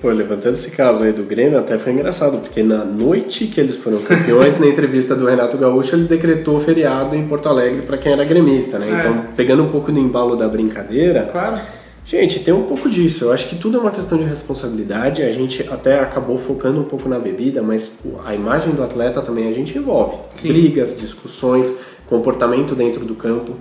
Pô, 0.00 0.10
levantando 0.10 0.54
esse 0.54 0.70
caso 0.70 1.02
aí 1.02 1.12
do 1.12 1.24
Grêmio, 1.24 1.58
até 1.58 1.78
foi 1.78 1.92
engraçado, 1.92 2.38
porque 2.38 2.62
na 2.62 2.84
noite 2.84 3.46
que 3.46 3.58
eles 3.58 3.76
foram 3.76 4.02
campeões, 4.02 4.58
na 4.60 4.66
entrevista 4.66 5.14
do 5.14 5.26
Renato 5.26 5.56
Gaúcho, 5.56 5.96
ele 5.96 6.04
decretou 6.04 6.60
feriado 6.60 7.16
em 7.16 7.24
Porto 7.24 7.48
Alegre 7.48 7.82
para 7.82 7.96
quem 7.96 8.12
era 8.12 8.24
gremista, 8.24 8.78
né? 8.78 8.90
É. 8.90 8.98
Então, 8.98 9.32
pegando 9.34 9.62
um 9.62 9.68
pouco 9.68 9.90
no 9.90 9.98
embalo 9.98 10.36
da 10.36 10.46
brincadeira, 10.46 11.24
Claro. 11.24 11.58
Gente, 12.06 12.40
tem 12.40 12.52
um 12.52 12.64
pouco 12.64 12.88
disso. 12.90 13.24
Eu 13.24 13.32
acho 13.32 13.48
que 13.48 13.56
tudo 13.56 13.78
é 13.78 13.80
uma 13.80 13.90
questão 13.90 14.18
de 14.18 14.24
responsabilidade. 14.24 15.22
A 15.22 15.30
gente 15.30 15.66
até 15.70 16.00
acabou 16.00 16.36
focando 16.36 16.78
um 16.78 16.84
pouco 16.84 17.08
na 17.08 17.18
bebida, 17.18 17.62
mas 17.62 17.92
a 18.24 18.34
imagem 18.34 18.74
do 18.74 18.82
atleta 18.82 19.22
também 19.22 19.48
a 19.48 19.52
gente 19.52 19.76
envolve. 19.78 20.18
Sim. 20.34 20.48
Brigas, 20.48 20.94
discussões, 20.94 21.74
comportamento 22.06 22.74
dentro 22.74 23.06
do 23.06 23.14
campo. 23.14 23.56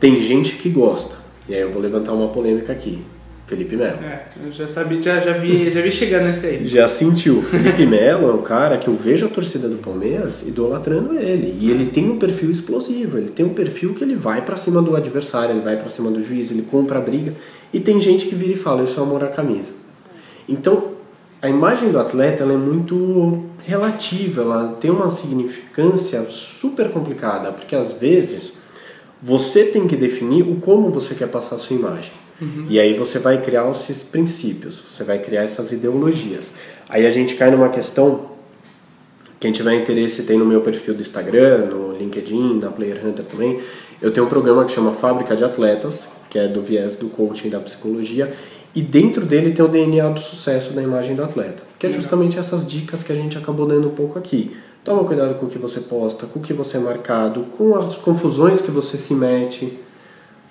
Tem 0.00 0.16
gente 0.16 0.56
que 0.56 0.68
gosta. 0.68 1.14
E 1.48 1.54
aí 1.54 1.60
eu 1.60 1.70
vou 1.70 1.80
levantar 1.80 2.12
uma 2.12 2.28
polêmica 2.28 2.72
aqui. 2.72 3.00
Felipe 3.48 3.76
Melo. 3.76 3.98
É, 4.04 4.26
eu 4.44 4.52
já 4.52 4.68
sabia, 4.68 5.00
já, 5.00 5.20
já, 5.20 5.32
vi, 5.32 5.70
já 5.70 5.80
vi 5.80 5.90
chegando 5.90 6.24
nesse 6.24 6.44
aí. 6.44 6.66
Já 6.66 6.86
sentiu. 6.86 7.40
Felipe 7.40 7.86
Melo 7.86 8.28
é 8.28 8.34
um 8.34 8.42
cara 8.42 8.76
que 8.76 8.88
eu 8.88 8.94
vejo 8.94 9.24
a 9.24 9.28
torcida 9.30 9.66
do 9.70 9.78
Palmeiras 9.78 10.42
idolatrando 10.42 11.18
ele. 11.18 11.56
E 11.58 11.70
ele 11.70 11.86
tem 11.86 12.10
um 12.10 12.18
perfil 12.18 12.50
explosivo. 12.50 13.16
Ele 13.16 13.30
tem 13.30 13.46
um 13.46 13.54
perfil 13.54 13.94
que 13.94 14.04
ele 14.04 14.14
vai 14.14 14.44
pra 14.44 14.58
cima 14.58 14.82
do 14.82 14.94
adversário, 14.94 15.54
ele 15.54 15.62
vai 15.62 15.76
pra 15.76 15.88
cima 15.88 16.10
do 16.10 16.22
juiz, 16.22 16.50
ele 16.50 16.60
compra 16.70 16.98
a 16.98 17.00
briga. 17.00 17.32
E 17.72 17.80
tem 17.80 17.98
gente 17.98 18.26
que 18.26 18.34
vira 18.34 18.52
e 18.52 18.56
fala, 18.56 18.82
isso 18.82 19.00
é 19.00 19.02
amor 19.02 19.24
à 19.24 19.28
camisa. 19.28 19.72
Então, 20.46 20.92
a 21.40 21.48
imagem 21.48 21.90
do 21.90 21.98
atleta 21.98 22.44
é 22.44 22.46
muito 22.46 23.44
relativa, 23.64 24.42
ela 24.42 24.76
tem 24.78 24.90
uma 24.90 25.10
significância 25.10 26.26
super 26.28 26.90
complicada, 26.90 27.52
porque 27.52 27.74
às 27.74 27.92
vezes 27.92 28.58
você 29.22 29.64
tem 29.64 29.86
que 29.86 29.96
definir 29.96 30.42
o 30.42 30.56
como 30.56 30.90
você 30.90 31.14
quer 31.14 31.28
passar 31.28 31.56
a 31.56 31.58
sua 31.58 31.76
imagem. 31.76 32.12
E 32.68 32.78
aí 32.78 32.94
você 32.94 33.18
vai 33.18 33.40
criar 33.42 33.68
esses 33.70 34.02
princípios, 34.02 34.80
você 34.88 35.02
vai 35.02 35.18
criar 35.18 35.42
essas 35.42 35.72
ideologias. 35.72 36.52
Aí 36.88 37.06
a 37.06 37.10
gente 37.10 37.34
cai 37.34 37.50
numa 37.50 37.68
questão, 37.68 38.30
quem 39.40 39.52
tiver 39.52 39.74
interesse 39.74 40.22
tem 40.22 40.38
no 40.38 40.46
meu 40.46 40.60
perfil 40.60 40.94
do 40.94 41.02
Instagram, 41.02 41.66
no 41.66 41.96
LinkedIn, 41.96 42.60
na 42.60 42.70
Player 42.70 43.04
Hunter 43.04 43.24
também. 43.24 43.60
Eu 44.00 44.12
tenho 44.12 44.26
um 44.26 44.28
programa 44.28 44.64
que 44.64 44.72
chama 44.72 44.92
Fábrica 44.92 45.34
de 45.34 45.44
Atletas, 45.44 46.08
que 46.30 46.38
é 46.38 46.46
do 46.46 46.62
viés 46.62 46.96
do 46.96 47.08
coaching 47.08 47.48
e 47.48 47.50
da 47.50 47.60
psicologia, 47.60 48.32
e 48.74 48.82
dentro 48.82 49.24
dele 49.26 49.50
tem 49.50 49.64
o 49.64 49.68
DNA 49.68 50.08
do 50.10 50.20
sucesso 50.20 50.72
da 50.72 50.82
imagem 50.82 51.16
do 51.16 51.24
atleta, 51.24 51.62
que 51.78 51.86
é 51.86 51.90
justamente 51.90 52.38
essas 52.38 52.66
dicas 52.66 53.02
que 53.02 53.12
a 53.12 53.14
gente 53.16 53.36
acabou 53.36 53.66
dando 53.66 53.88
um 53.88 53.94
pouco 53.94 54.18
aqui. 54.18 54.56
Toma 54.84 55.04
cuidado 55.04 55.34
com 55.34 55.46
o 55.46 55.48
que 55.48 55.58
você 55.58 55.80
posta, 55.80 56.26
com 56.26 56.38
o 56.38 56.42
que 56.42 56.52
você 56.52 56.76
é 56.76 56.80
marcado, 56.80 57.42
com 57.56 57.76
as 57.76 57.96
confusões 57.96 58.60
que 58.60 58.70
você 58.70 58.96
se 58.96 59.14
mete. 59.14 59.78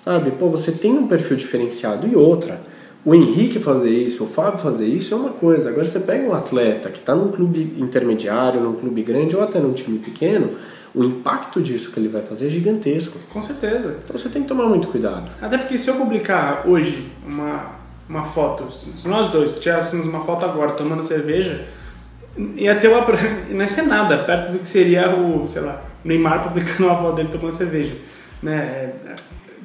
Sabe? 0.08 0.30
Pô, 0.30 0.48
você 0.48 0.72
tem 0.72 0.92
um 0.92 1.06
perfil 1.06 1.36
diferenciado. 1.36 2.06
E 2.06 2.16
outra, 2.16 2.62
o 3.04 3.14
Henrique 3.14 3.58
fazer 3.58 3.90
isso, 3.90 4.24
o 4.24 4.26
Fábio 4.26 4.58
fazer 4.58 4.86
isso 4.86 5.12
é 5.12 5.16
uma 5.18 5.28
coisa. 5.28 5.68
Agora 5.68 5.84
você 5.84 6.00
pega 6.00 6.26
um 6.26 6.32
atleta 6.32 6.88
que 6.88 6.96
está 6.96 7.14
num 7.14 7.30
clube 7.30 7.74
intermediário, 7.76 8.58
num 8.58 8.72
clube 8.72 9.02
grande 9.02 9.36
ou 9.36 9.42
até 9.42 9.58
num 9.58 9.74
time 9.74 9.98
pequeno, 9.98 10.56
o 10.94 11.04
impacto 11.04 11.60
disso 11.60 11.92
que 11.92 12.00
ele 12.00 12.08
vai 12.08 12.22
fazer 12.22 12.46
é 12.46 12.48
gigantesco. 12.48 13.18
Com 13.28 13.42
certeza. 13.42 13.98
Então 14.02 14.18
você 14.18 14.30
tem 14.30 14.40
que 14.40 14.48
tomar 14.48 14.64
muito 14.64 14.88
cuidado. 14.88 15.30
Até 15.42 15.58
porque 15.58 15.76
se 15.76 15.90
eu 15.90 15.96
publicar 15.96 16.62
hoje 16.66 17.06
uma, 17.26 17.72
uma 18.08 18.24
foto, 18.24 18.72
se 18.72 19.06
nós 19.06 19.30
dois 19.30 19.60
tivéssemos 19.60 20.06
uma 20.06 20.20
foto 20.20 20.46
agora 20.46 20.70
tomando 20.70 21.02
cerveja, 21.02 21.66
ia 22.56 22.74
ter 22.76 22.88
uma. 22.88 23.04
não 23.52 23.60
ia 23.60 23.68
ser 23.68 23.82
nada 23.82 24.24
perto 24.24 24.52
do 24.52 24.58
que 24.60 24.68
seria 24.68 25.14
o, 25.14 25.46
sei 25.46 25.60
lá, 25.60 25.82
Neymar 26.02 26.44
publicando 26.44 26.88
uma 26.88 26.96
foto 26.96 27.16
dele 27.16 27.28
tomando 27.30 27.52
cerveja. 27.52 27.92
Né? 28.42 28.56
É, 28.56 29.14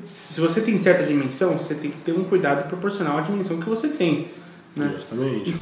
Se 0.03 0.41
você 0.41 0.61
tem 0.61 0.77
certa 0.77 1.03
dimensão, 1.03 1.57
você 1.57 1.75
tem 1.75 1.91
que 1.91 1.97
ter 1.99 2.11
um 2.11 2.23
cuidado 2.23 2.67
proporcional 2.67 3.17
à 3.17 3.21
dimensão 3.21 3.59
que 3.59 3.69
você 3.69 3.89
tem. 3.89 4.27
Né? 4.75 4.91
Justamente. 4.95 5.55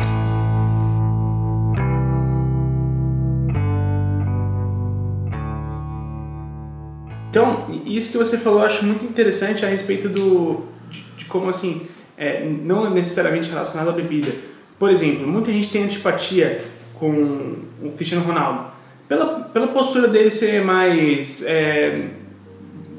Então, 7.30 7.82
isso 7.86 8.12
que 8.12 8.18
você 8.18 8.38
falou 8.38 8.60
eu 8.60 8.66
acho 8.66 8.86
muito 8.86 9.06
interessante 9.06 9.66
a 9.66 9.70
respeito 9.70 10.10
do 10.10 10.66
de, 10.90 11.02
de 11.18 11.26
como 11.26 11.48
assim, 11.50 11.88
é, 12.18 12.46
não 12.46 12.90
necessariamente 12.94 13.50
relacionado 13.50 13.90
à 13.90 13.94
bebida. 13.94 14.32
Por 14.78 14.90
exemplo, 14.90 15.26
muita 15.26 15.52
gente 15.52 15.70
tem 15.70 15.84
antipatia 15.84 16.62
com 16.96 17.56
o 17.82 17.94
Cristiano 17.96 18.26
Ronaldo 18.26 18.72
pela, 19.08 19.42
pela 19.42 19.68
postura 19.68 20.08
dele 20.08 20.32
ser 20.32 20.64
mais, 20.64 21.44
é, 21.46 22.06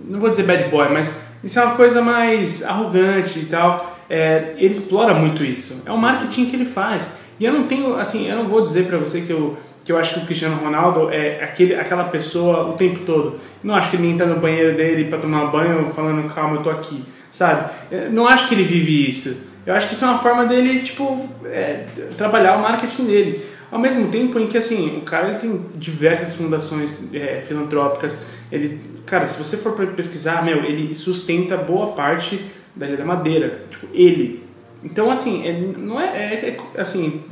não 0.06 0.20
vou 0.20 0.30
dizer 0.30 0.42
bad 0.42 0.68
boy, 0.68 0.88
mas 0.90 1.21
isso 1.42 1.58
é 1.58 1.64
uma 1.64 1.74
coisa 1.74 2.00
mais 2.00 2.62
arrogante 2.62 3.38
e 3.38 3.46
tal. 3.46 3.98
É, 4.08 4.54
ele 4.56 4.72
explora 4.72 5.14
muito 5.14 5.44
isso. 5.44 5.82
É 5.86 5.92
o 5.92 5.98
marketing 5.98 6.46
que 6.46 6.56
ele 6.56 6.64
faz. 6.64 7.12
E 7.40 7.44
eu 7.44 7.52
não 7.52 7.64
tenho, 7.64 7.96
assim, 7.96 8.28
eu 8.28 8.36
não 8.36 8.44
vou 8.44 8.60
dizer 8.60 8.86
pra 8.86 8.98
você 8.98 9.22
que 9.22 9.30
eu 9.32 9.56
que 9.84 9.90
eu 9.90 9.98
acho 9.98 10.14
que 10.14 10.20
o 10.20 10.26
Cristiano 10.26 10.56
Ronaldo 10.62 11.10
é 11.10 11.42
aquele, 11.42 11.74
aquela 11.74 12.04
pessoa 12.04 12.68
o 12.68 12.74
tempo 12.74 13.00
todo. 13.00 13.38
Não 13.62 13.74
acho 13.74 13.90
que 13.90 13.96
ele 13.96 14.08
entra 14.08 14.26
no 14.26 14.38
banheiro 14.38 14.76
dele 14.76 15.06
para 15.06 15.18
tomar 15.18 15.46
banho 15.46 15.88
falando 15.88 16.32
calma, 16.32 16.56
eu 16.56 16.62
tô 16.62 16.70
aqui, 16.70 17.04
sabe? 17.30 17.70
Eu 17.90 18.10
não 18.12 18.28
acho 18.28 18.48
que 18.48 18.54
ele 18.54 18.64
vive 18.64 19.08
isso. 19.08 19.50
Eu 19.66 19.74
acho 19.74 19.88
que 19.88 19.94
isso 19.94 20.04
é 20.04 20.08
uma 20.08 20.18
forma 20.18 20.44
dele, 20.44 20.80
tipo, 20.80 21.28
é, 21.44 21.84
trabalhar 22.16 22.56
o 22.56 22.62
marketing 22.62 23.04
dele. 23.04 23.46
Ao 23.70 23.78
mesmo 23.78 24.08
tempo 24.08 24.38
em 24.38 24.46
que, 24.46 24.58
assim, 24.58 24.98
o 24.98 25.00
cara 25.00 25.28
ele 25.28 25.38
tem 25.38 25.66
diversas 25.76 26.34
fundações 26.34 27.08
é, 27.14 27.40
filantrópicas. 27.40 28.24
Ele, 28.50 28.80
cara, 29.06 29.26
se 29.26 29.38
você 29.38 29.56
for 29.56 29.72
pesquisar, 29.88 30.44
meu, 30.44 30.64
ele 30.64 30.94
sustenta 30.94 31.56
boa 31.56 31.88
parte 31.88 32.40
da 32.74 32.86
Ilha 32.86 32.96
da 32.96 33.04
Madeira. 33.04 33.64
Tipo, 33.70 33.88
ele. 33.92 34.42
Então, 34.84 35.10
assim, 35.10 35.46
é, 35.46 35.52
não 35.52 36.00
é, 36.00 36.06
é, 36.06 36.56
é 36.74 36.80
assim, 36.80 37.22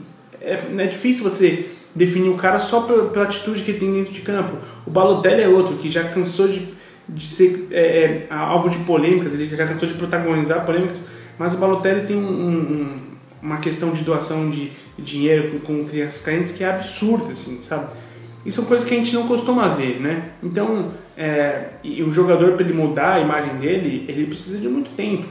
é, 0.40 0.58
é 0.78 0.86
difícil 0.86 1.22
você 1.22 1.70
definir 1.94 2.28
o 2.28 2.36
cara 2.36 2.58
só 2.58 2.82
pela, 2.82 3.08
pela, 3.08 3.24
atitude 3.24 3.62
que 3.62 3.72
ele 3.72 3.80
tem 3.80 3.92
dentro 3.92 4.12
de 4.12 4.20
campo. 4.20 4.56
O 4.86 4.90
Balotelli 4.90 5.42
é 5.42 5.48
outro 5.48 5.76
que 5.76 5.90
já 5.90 6.04
cansou 6.04 6.48
de, 6.48 6.68
de 7.08 7.26
ser 7.26 7.68
é, 7.70 8.26
é, 8.28 8.34
alvo 8.34 8.70
de 8.70 8.78
polêmicas, 8.78 9.34
ele 9.34 9.48
já 9.48 9.66
cansou 9.66 9.88
de 9.88 9.94
protagonizar 9.94 10.64
polêmicas, 10.64 11.08
mas 11.38 11.54
o 11.54 11.58
Balotelli 11.58 12.06
tem 12.06 12.16
um, 12.16 12.30
um, 12.30 12.96
uma 13.42 13.58
questão 13.58 13.90
de 13.90 14.02
doação 14.02 14.50
de 14.50 14.70
dinheiro 14.98 15.60
com, 15.60 15.78
com, 15.78 15.84
crianças 15.88 16.20
carentes 16.20 16.52
que 16.52 16.62
é 16.62 16.70
absurda, 16.70 17.32
assim, 17.32 17.60
sabe? 17.62 17.88
E 18.44 18.50
são 18.50 18.64
coisas 18.64 18.88
que 18.88 18.94
a 18.94 18.98
gente 18.98 19.14
não 19.14 19.26
costuma 19.26 19.68
ver, 19.68 20.00
né? 20.00 20.30
Então, 20.42 20.92
é, 21.16 21.70
e 21.84 22.02
o 22.02 22.10
jogador, 22.10 22.52
para 22.52 22.64
ele 22.64 22.72
mudar 22.72 23.14
a 23.14 23.20
imagem 23.20 23.56
dele, 23.56 24.06
ele 24.08 24.26
precisa 24.26 24.58
de 24.58 24.68
muito 24.68 24.90
tempo, 24.92 25.26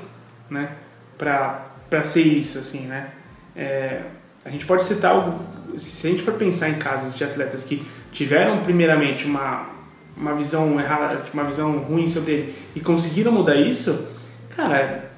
né? 0.49 0.69
Para 1.17 2.03
ser 2.03 2.21
isso, 2.21 2.59
assim, 2.59 2.81
né? 2.81 3.09
É, 3.55 4.01
a 4.45 4.49
gente 4.49 4.65
pode 4.65 4.83
citar 4.83 5.11
algo 5.11 5.43
se 5.77 6.07
a 6.07 6.09
gente 6.09 6.23
for 6.23 6.33
pensar 6.33 6.69
em 6.69 6.75
casos 6.75 7.13
de 7.13 7.23
atletas 7.23 7.63
que 7.63 7.85
tiveram 8.11 8.61
primeiramente 8.63 9.25
uma, 9.25 9.67
uma 10.15 10.33
visão 10.33 10.79
errada, 10.79 11.23
uma 11.33 11.43
visão 11.43 11.77
ruim 11.79 12.07
sobre 12.07 12.31
ele 12.31 12.55
e 12.75 12.79
conseguiram 12.79 13.31
mudar 13.31 13.55
isso, 13.55 14.07
cara, 14.55 15.11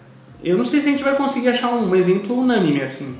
eu 0.43 0.57
não 0.57 0.65
sei 0.65 0.81
se 0.81 0.87
a 0.87 0.91
gente 0.91 1.03
vai 1.03 1.15
conseguir 1.15 1.49
achar 1.49 1.69
um 1.69 1.95
exemplo 1.95 2.37
unânime 2.37 2.81
assim. 2.81 3.17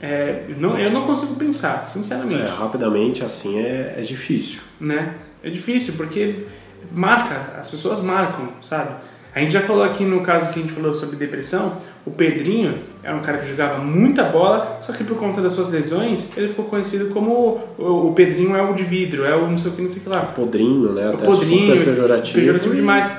É, 0.00 0.44
não, 0.58 0.78
eu 0.78 0.90
não 0.90 1.02
consigo 1.02 1.34
pensar, 1.34 1.86
sinceramente. 1.86 2.50
É, 2.50 2.54
rapidamente 2.54 3.24
assim 3.24 3.58
é, 3.58 3.94
é 3.96 4.02
difícil. 4.02 4.60
Né? 4.80 5.14
É 5.42 5.50
difícil 5.50 5.94
porque 5.96 6.46
marca, 6.92 7.58
as 7.58 7.70
pessoas 7.70 8.00
marcam, 8.00 8.48
sabe? 8.60 8.90
A 9.34 9.40
gente 9.40 9.52
já 9.52 9.60
falou 9.60 9.84
aqui 9.84 10.04
no 10.04 10.20
caso 10.20 10.52
que 10.52 10.58
a 10.58 10.62
gente 10.62 10.74
falou 10.74 10.94
sobre 10.94 11.16
depressão, 11.16 11.76
o 12.04 12.10
Pedrinho 12.10 12.78
era 13.02 13.14
um 13.14 13.20
cara 13.20 13.38
que 13.38 13.48
jogava 13.48 13.78
muita 13.78 14.24
bola, 14.24 14.78
só 14.80 14.92
que 14.92 15.04
por 15.04 15.16
conta 15.16 15.40
das 15.40 15.52
suas 15.52 15.68
lesões, 15.68 16.36
ele 16.36 16.48
ficou 16.48 16.64
conhecido 16.64 17.12
como 17.12 17.60
o, 17.78 18.12
Pedrinho 18.16 18.56
é 18.56 18.62
o 18.62 18.72
de 18.72 18.84
vidro, 18.84 19.24
é 19.24 19.36
o 19.36 19.48
não 19.48 19.58
sei 19.58 19.70
o 19.70 19.74
que, 19.74 19.82
não 19.82 19.88
sei 19.88 20.00
o 20.00 20.02
que 20.02 20.08
lá. 20.08 20.22
Podrinho, 20.22 20.92
né? 20.92 21.10
O 21.10 21.14
Até 21.14 21.26
podrinho, 21.26 21.72
super 21.72 21.84
pejorativo. 21.84 22.38
Pejorativo 22.38 22.74
demais. 22.74 23.10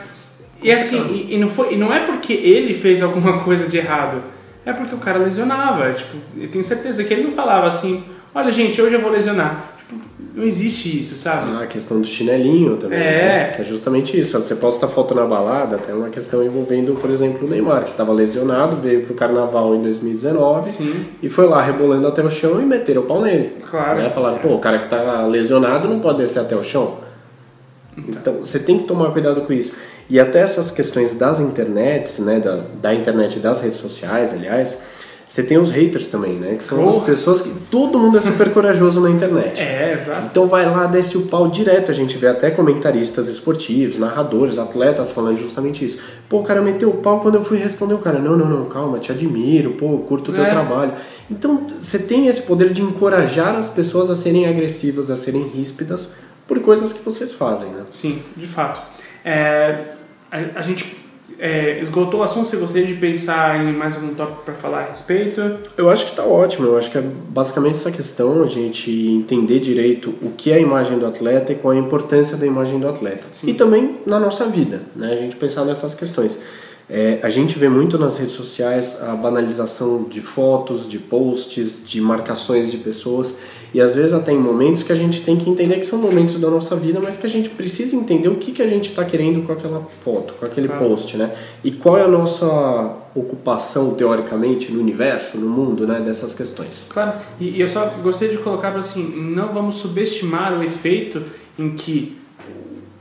E 0.62 0.72
assim, 0.72 1.00
e, 1.14 1.36
e, 1.36 1.38
não 1.38 1.48
foi, 1.48 1.76
e 1.76 1.78
não 1.78 1.94
é 1.94 2.02
porque 2.02 2.34
ele 2.34 2.74
fez 2.74 3.02
alguma 3.02 3.40
coisa 3.44 3.68
de 3.68 3.78
errado, 3.78 4.22
é 4.66 4.74
porque 4.74 4.96
o 4.96 5.00
cara 5.00 5.18
lesionava. 5.20 5.92
Tipo, 5.94 6.18
eu 6.38 6.50
tenho 6.50 6.64
certeza 6.64 7.04
que 7.04 7.14
ele 7.14 7.24
não 7.24 7.32
falava 7.32 7.68
assim, 7.68 8.04
olha 8.34 8.52
gente, 8.52 8.82
hoje 8.82 8.96
eu 8.96 9.02
vou 9.02 9.12
lesionar. 9.12 9.64
Tipo, 9.78 9.96
não 10.36 10.44
existe 10.44 11.00
isso, 11.00 11.16
sabe? 11.16 11.52
Ah, 11.52 11.64
a 11.64 11.68
questão 11.68 12.00
do 12.00 12.08
chinelinho 12.08 12.78
também. 12.78 13.00
É. 13.00 13.02
né? 13.02 13.56
É 13.60 13.64
justamente 13.64 14.18
isso. 14.18 14.40
Você 14.40 14.56
posta 14.56 14.88
foto 14.88 15.16
na 15.16 15.26
balada, 15.26 15.78
tem 15.78 15.94
uma 15.94 16.10
questão 16.10 16.44
envolvendo, 16.44 16.94
por 16.94 17.10
exemplo, 17.10 17.48
o 17.48 17.50
Neymar, 17.50 17.84
que 17.84 17.92
estava 17.92 18.14
lesionado, 18.14 18.78
veio 18.78 19.06
pro 19.06 19.16
carnaval 19.16 19.76
em 19.76 19.82
2019 19.82 20.70
Sim. 20.70 21.06
e 21.22 21.30
foi 21.30 21.48
lá 21.48 21.62
rebolando 21.62 22.08
até 22.08 22.24
o 22.24 22.30
chão 22.30 22.62
e 22.62 22.66
meteram 22.66 23.02
o 23.02 23.06
pau 23.06 23.22
nele. 23.22 23.58
Claro. 23.70 24.00
Né? 24.00 24.10
Falaram, 24.12 24.38
pô, 24.38 24.50
o 24.50 24.60
cara 24.60 24.80
que 24.80 24.88
tá 24.88 25.26
lesionado 25.26 25.88
não 25.88 26.00
pode 26.00 26.20
descer 26.20 26.40
até 26.40 26.56
o 26.56 26.64
chão. 26.64 26.98
Então, 27.98 28.40
você 28.40 28.60
tem 28.60 28.78
que 28.78 28.86
tomar 28.86 29.12
cuidado 29.12 29.42
com 29.42 29.52
isso. 29.52 29.74
E 30.10 30.20
até 30.20 30.40
essas 30.40 30.72
questões 30.72 31.14
das 31.14 31.40
internets, 31.40 32.20
né, 32.20 32.40
da, 32.40 32.62
da 32.82 32.94
internet 32.94 33.38
e 33.38 33.40
das 33.40 33.62
redes 33.62 33.78
sociais, 33.78 34.34
aliás, 34.34 34.80
você 35.28 35.44
tem 35.44 35.60
os 35.60 35.70
haters 35.70 36.08
também, 36.08 36.34
né, 36.34 36.56
que 36.56 36.64
são 36.64 36.90
as 36.90 36.96
Porra. 36.96 37.06
pessoas 37.06 37.42
que 37.44 37.50
todo 37.70 38.00
mundo 38.00 38.18
é 38.18 38.22
super 38.22 38.52
corajoso 38.52 39.00
na 39.00 39.12
internet. 39.12 39.62
É, 39.62 39.94
exato. 39.94 40.24
Então 40.32 40.48
vai 40.48 40.66
lá, 40.66 40.88
desce 40.88 41.16
o 41.16 41.28
pau 41.28 41.48
direto. 41.48 41.92
A 41.92 41.94
gente 41.94 42.18
vê 42.18 42.26
até 42.26 42.50
comentaristas 42.50 43.28
esportivos, 43.28 44.00
narradores, 44.00 44.58
atletas 44.58 45.12
falando 45.12 45.38
justamente 45.38 45.86
isso. 45.86 46.00
Pô, 46.28 46.40
o 46.40 46.44
cara 46.44 46.60
meteu 46.64 46.90
o 46.90 46.98
pau 46.98 47.20
quando 47.20 47.36
eu 47.36 47.44
fui 47.46 47.60
responder 47.60 47.94
o 47.94 48.00
cara. 48.00 48.18
Não, 48.18 48.36
não, 48.36 48.48
não, 48.50 48.66
calma, 48.66 48.98
te 48.98 49.12
admiro, 49.12 49.74
pô, 49.74 50.00
curto 50.00 50.32
o 50.32 50.34
teu 50.34 50.44
É. 50.44 50.50
trabalho. 50.50 50.94
Então 51.30 51.68
você 51.80 52.00
tem 52.00 52.26
esse 52.26 52.42
poder 52.42 52.74
de 52.74 52.82
encorajar 52.82 53.56
as 53.56 53.70
pessoas 53.70 54.10
a 54.10 54.16
serem 54.16 54.48
agressivas, 54.48 55.12
a 55.12 55.16
serem 55.16 55.44
ríspidas 55.44 56.10
por 56.48 56.60
coisas 56.62 56.92
que 56.92 57.04
vocês 57.06 57.32
fazem, 57.34 57.70
né? 57.70 57.84
Sim, 57.92 58.24
de 58.36 58.48
fato. 58.48 58.82
É, 59.24 59.78
a, 60.32 60.60
a 60.60 60.62
gente 60.62 60.98
é, 61.40 61.80
esgotou 61.80 62.20
o 62.20 62.24
assunto, 62.24 62.50
você 62.50 62.58
gostaria 62.58 62.86
de 62.86 62.96
pensar 62.96 63.64
em 63.64 63.74
mais 63.74 63.96
algum 63.96 64.14
tópico 64.14 64.44
para 64.44 64.54
falar 64.54 64.80
a 64.80 64.92
respeito? 64.92 65.42
Eu 65.78 65.90
acho 65.90 66.08
que 66.08 66.16
tá 66.16 66.24
ótimo. 66.24 66.68
Eu 66.68 66.78
acho 66.78 66.92
que 66.92 66.98
é 66.98 67.02
basicamente 67.02 67.76
essa 67.76 67.92
questão, 67.92 68.44
a 68.44 68.48
gente 68.48 68.92
entender 68.92 69.60
direito 69.60 70.14
o 70.22 70.32
que 70.36 70.52
é 70.52 70.56
a 70.56 70.60
imagem 70.60 71.00
do 71.00 71.06
atleta 71.06 71.54
e 71.54 71.56
qual 71.56 71.74
é 71.74 71.78
a 71.78 71.80
importância 71.80 72.36
da 72.36 72.46
imagem 72.46 72.80
do 72.80 72.88
atleta. 72.88 73.28
Sim. 73.32 73.50
E 73.50 73.54
também 73.54 74.00
na 74.06 74.20
nossa 74.20 74.46
vida, 74.46 74.82
né? 74.96 75.14
A 75.14 75.16
gente 75.16 75.36
pensar 75.38 75.64
nessas 75.64 75.96
questões. 75.96 76.40
É, 76.90 77.20
a 77.22 77.30
gente 77.30 77.58
vê 77.58 77.70
muito 77.70 78.00
nas 78.00 78.18
redes 78.18 78.34
sociais 78.34 79.00
a 79.02 79.16
banalização 79.16 80.04
de 80.04 80.22
fotos, 80.22 80.90
de 80.90 80.98
posts, 80.98 81.86
de 81.86 82.02
marcações 82.02 82.72
de 82.72 82.80
pessoas 82.80 83.36
e 83.74 83.80
às 83.80 83.96
vezes 83.96 84.14
até 84.14 84.32
em 84.32 84.40
momentos 84.40 84.82
que 84.84 84.92
a 84.92 84.96
gente 84.96 85.22
tem 85.22 85.38
que 85.38 85.50
entender 85.50 85.76
que 85.80 85.86
são 85.86 86.00
momentos 86.00 86.40
da 86.40 86.50
nossa 86.50 86.76
vida, 86.76 87.00
mas 87.00 87.18
que 87.18 87.26
a 87.26 87.30
gente 87.30 87.50
precisa 87.50 87.96
entender 87.96 88.28
o 88.28 88.36
que, 88.36 88.52
que 88.52 88.62
a 88.62 88.68
gente 88.68 88.90
está 88.90 89.06
querendo 89.06 89.46
com 89.46 89.52
aquela 89.54 89.88
foto, 90.04 90.34
com 90.34 90.46
aquele 90.46 90.68
Claro. 90.68 90.86
post, 90.86 91.18
né? 91.18 91.32
E 91.64 91.72
qual 91.72 91.98
é 91.98 92.04
a 92.04 92.08
nossa 92.08 92.46
ocupação 93.16 93.94
teoricamente 93.96 94.72
no 94.72 94.80
universo, 94.80 95.38
no 95.38 95.50
mundo, 95.50 95.86
né? 95.88 96.00
Dessas 96.00 96.34
questões. 96.34 96.88
Claro, 96.90 97.14
e, 97.40 97.58
e 97.58 97.62
eu 97.62 97.68
só 97.68 97.86
gostaria 98.02 98.36
de 98.36 98.42
colocar 98.42 98.76
assim, 98.76 99.04
não 99.04 99.54
vamos 99.54 99.76
subestimar 99.76 100.58
o 100.58 100.64
efeito 100.64 101.22
em 101.58 101.72
que 101.72 102.18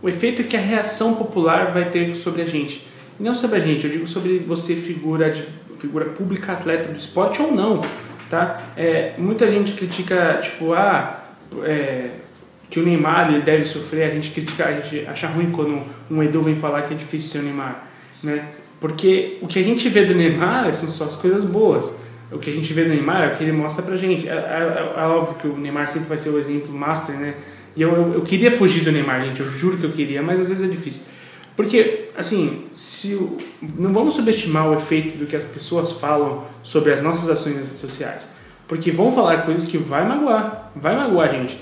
o 0.03 0.09
efeito 0.09 0.45
que 0.45 0.57
a 0.57 0.61
reação 0.61 1.15
popular 1.15 1.73
vai 1.73 1.89
ter 1.91 2.15
sobre 2.15 2.43
a 2.43 2.45
gente. 2.45 2.87
E 3.19 3.23
não 3.23 3.35
sobre 3.35 3.57
a 3.57 3.61
gente, 3.61 3.85
eu 3.85 3.91
digo 3.91 4.07
sobre 4.07 4.39
você 4.39 4.75
figura 4.75 5.31
de 5.31 5.45
figura 5.79 6.07
pública 6.07 6.53
atleta 6.53 6.89
do 6.89 6.99
esporte 6.99 7.41
ou 7.41 7.53
não, 7.53 7.81
tá? 8.29 8.63
É, 8.77 9.13
muita 9.19 9.51
gente 9.51 9.73
critica 9.73 10.39
tipo 10.41 10.73
ah 10.73 11.25
é, 11.63 12.11
que 12.71 12.79
o 12.79 12.85
Neymar 12.85 13.33
ele 13.33 13.43
deve 13.43 13.65
sofrer, 13.65 14.11
a 14.11 14.15
gente 14.15 14.31
critica, 14.31 14.67
a 14.67 14.73
gente 14.73 15.07
acha 15.07 15.27
ruim 15.27 15.51
quando 15.51 15.83
um 16.11 16.23
Edu 16.23 16.43
vem 16.43 16.55
falar 16.55 16.83
que 16.83 16.95
é 16.95 16.97
difícil 16.97 17.29
ser 17.31 17.39
o 17.39 17.43
Neymar, 17.43 17.85
né? 18.23 18.45
Porque 18.81 19.39
o 19.43 19.47
que 19.49 19.59
a 19.59 19.63
gente 19.63 19.89
vê 19.89 20.05
do 20.05 20.15
Neymar 20.15 20.73
são 20.73 20.89
só 20.89 21.05
as 21.05 21.17
coisas 21.17 21.45
boas. 21.45 21.99
O 22.31 22.39
que 22.39 22.51
a 22.51 22.53
gente 22.53 22.73
vê 22.73 22.85
do 22.85 22.91
Neymar 22.91 23.23
é 23.23 23.33
o 23.33 23.37
que 23.37 23.43
ele 23.43 23.53
mostra 23.53 23.83
pra 23.83 23.97
gente. 23.97 24.29
É, 24.29 24.33
é- 24.33 24.95
é 24.99 25.03
óbvio 25.03 25.35
que 25.37 25.49
o 25.49 25.57
Neymar 25.57 25.89
sempre 25.89 26.09
vai 26.09 26.19
ser 26.19 26.29
o 26.29 26.39
exemplo 26.39 26.73
master, 26.73 27.17
né? 27.17 27.35
E 27.75 27.83
eu, 27.83 27.91
eu, 27.93 28.15
eu 28.15 28.23
queria 28.23 28.53
fugir 28.53 28.85
do 28.85 28.93
Neymar, 28.93 29.23
gente, 29.23 29.41
eu 29.41 29.49
juro 29.49 29.79
que 29.79 29.85
eu 29.85 29.93
queria, 29.93 30.23
mas 30.23 30.39
às 30.41 30.49
vezes 30.49 30.69
é 30.69 30.71
difícil. 30.73 31.03
Porque, 31.59 32.11
assim, 32.17 32.67
se 32.73 33.19
não 33.77 33.93
vamos 33.93 34.15
subestimar 34.15 34.71
o 34.71 34.75
efeito 34.75 35.19
do 35.19 35.27
que 35.27 35.35
as 35.35 35.45
pessoas 35.45 35.91
falam 35.95 36.45
sobre 36.63 36.93
as 36.93 37.03
nossas 37.03 37.29
ações 37.29 37.57
nas 37.57 37.65
redes 37.65 37.81
sociais. 37.81 38.29
Porque 38.69 38.93
vão 38.93 39.11
falar 39.11 39.39
coisas 39.39 39.67
que 39.69 39.77
vai 39.77 40.07
magoar, 40.07 40.71
vai 40.77 40.95
magoar 40.95 41.31
a 41.31 41.33
gente. 41.33 41.59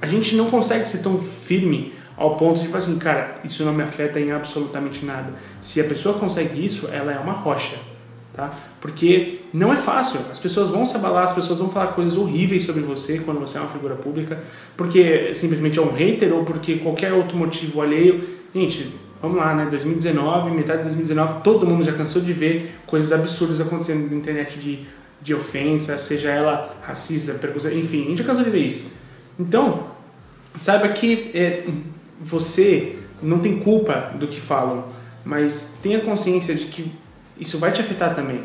A 0.00 0.06
gente 0.06 0.36
não 0.36 0.48
consegue 0.48 0.86
ser 0.86 0.98
tão 0.98 1.18
firme 1.18 1.92
ao 2.16 2.36
ponto 2.36 2.60
de 2.60 2.66
falar 2.68 2.78
assim, 2.78 2.98
cara, 3.00 3.40
isso 3.42 3.64
não 3.64 3.72
me 3.72 3.82
afeta 3.82 4.20
em 4.20 4.30
absolutamente 4.30 5.04
nada. 5.04 5.34
Se 5.60 5.80
a 5.80 5.84
pessoa 5.84 6.16
consegue 6.16 6.64
isso, 6.64 6.88
ela 6.92 7.12
é 7.12 7.18
uma 7.18 7.32
rocha, 7.32 7.78
tá? 8.32 8.52
Porque 8.80 9.40
não 9.52 9.72
é 9.72 9.76
fácil. 9.76 10.20
As 10.30 10.38
pessoas 10.38 10.70
vão 10.70 10.86
se 10.86 10.94
abalar, 10.94 11.24
as 11.24 11.32
pessoas 11.32 11.58
vão 11.58 11.68
falar 11.68 11.88
coisas 11.94 12.16
horríveis 12.16 12.62
sobre 12.62 12.82
você 12.82 13.18
quando 13.18 13.40
você 13.40 13.58
é 13.58 13.60
uma 13.60 13.70
figura 13.70 13.96
pública, 13.96 14.40
porque 14.76 15.34
simplesmente 15.34 15.80
é 15.80 15.82
um 15.82 15.92
hater 15.92 16.32
ou 16.32 16.44
porque 16.44 16.76
qualquer 16.76 17.12
outro 17.12 17.36
motivo 17.36 17.82
alheio. 17.82 18.38
Gente, 18.54 18.92
vamos 19.20 19.36
lá, 19.36 19.54
né? 19.54 19.68
2019, 19.70 20.50
metade 20.50 20.78
de 20.78 20.84
2019, 20.84 21.42
todo 21.42 21.66
mundo 21.66 21.84
já 21.84 21.92
cansou 21.92 22.20
de 22.20 22.32
ver 22.32 22.74
coisas 22.86 23.12
absurdas 23.12 23.60
acontecendo 23.60 24.10
na 24.10 24.16
internet 24.16 24.58
de, 24.58 24.86
de 25.22 25.34
ofensa, 25.34 25.96
seja 25.98 26.30
ela 26.30 26.76
racista, 26.82 27.34
preconceito, 27.34 27.76
enfim, 27.76 28.06
a 28.06 28.08
gente 28.08 28.18
já 28.18 28.24
cansou 28.24 28.42
de 28.42 28.50
ver 28.50 28.64
isso. 28.64 28.90
Então, 29.38 29.86
saiba 30.56 30.88
que 30.88 31.30
é, 31.32 31.64
você 32.20 32.96
não 33.22 33.38
tem 33.38 33.58
culpa 33.58 34.12
do 34.16 34.26
que 34.26 34.40
falam, 34.40 34.84
mas 35.24 35.78
tenha 35.80 36.00
consciência 36.00 36.54
de 36.54 36.64
que 36.64 36.90
isso 37.38 37.58
vai 37.58 37.70
te 37.70 37.80
afetar 37.80 38.14
também. 38.14 38.42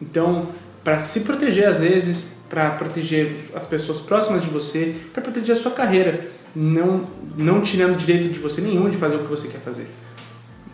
Então, 0.00 0.48
para 0.82 0.98
se 0.98 1.20
proteger 1.20 1.68
às 1.68 1.78
vezes, 1.78 2.36
para 2.48 2.70
proteger 2.70 3.36
as 3.54 3.66
pessoas 3.66 4.00
próximas 4.00 4.42
de 4.42 4.48
você, 4.48 4.94
para 5.12 5.22
proteger 5.22 5.54
a 5.54 5.58
sua 5.58 5.70
carreira, 5.72 6.28
não 6.54 7.04
não 7.36 7.60
tirando 7.60 7.96
direito 7.96 8.28
de 8.28 8.38
você 8.38 8.60
nenhum 8.60 8.88
de 8.90 8.96
fazer 8.96 9.16
o 9.16 9.20
que 9.20 9.26
você 9.30 9.48
quer 9.48 9.60
fazer. 9.60 9.86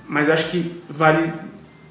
Mas 0.09 0.29
acho 0.31 0.51
que 0.51 0.81
vale 0.89 1.33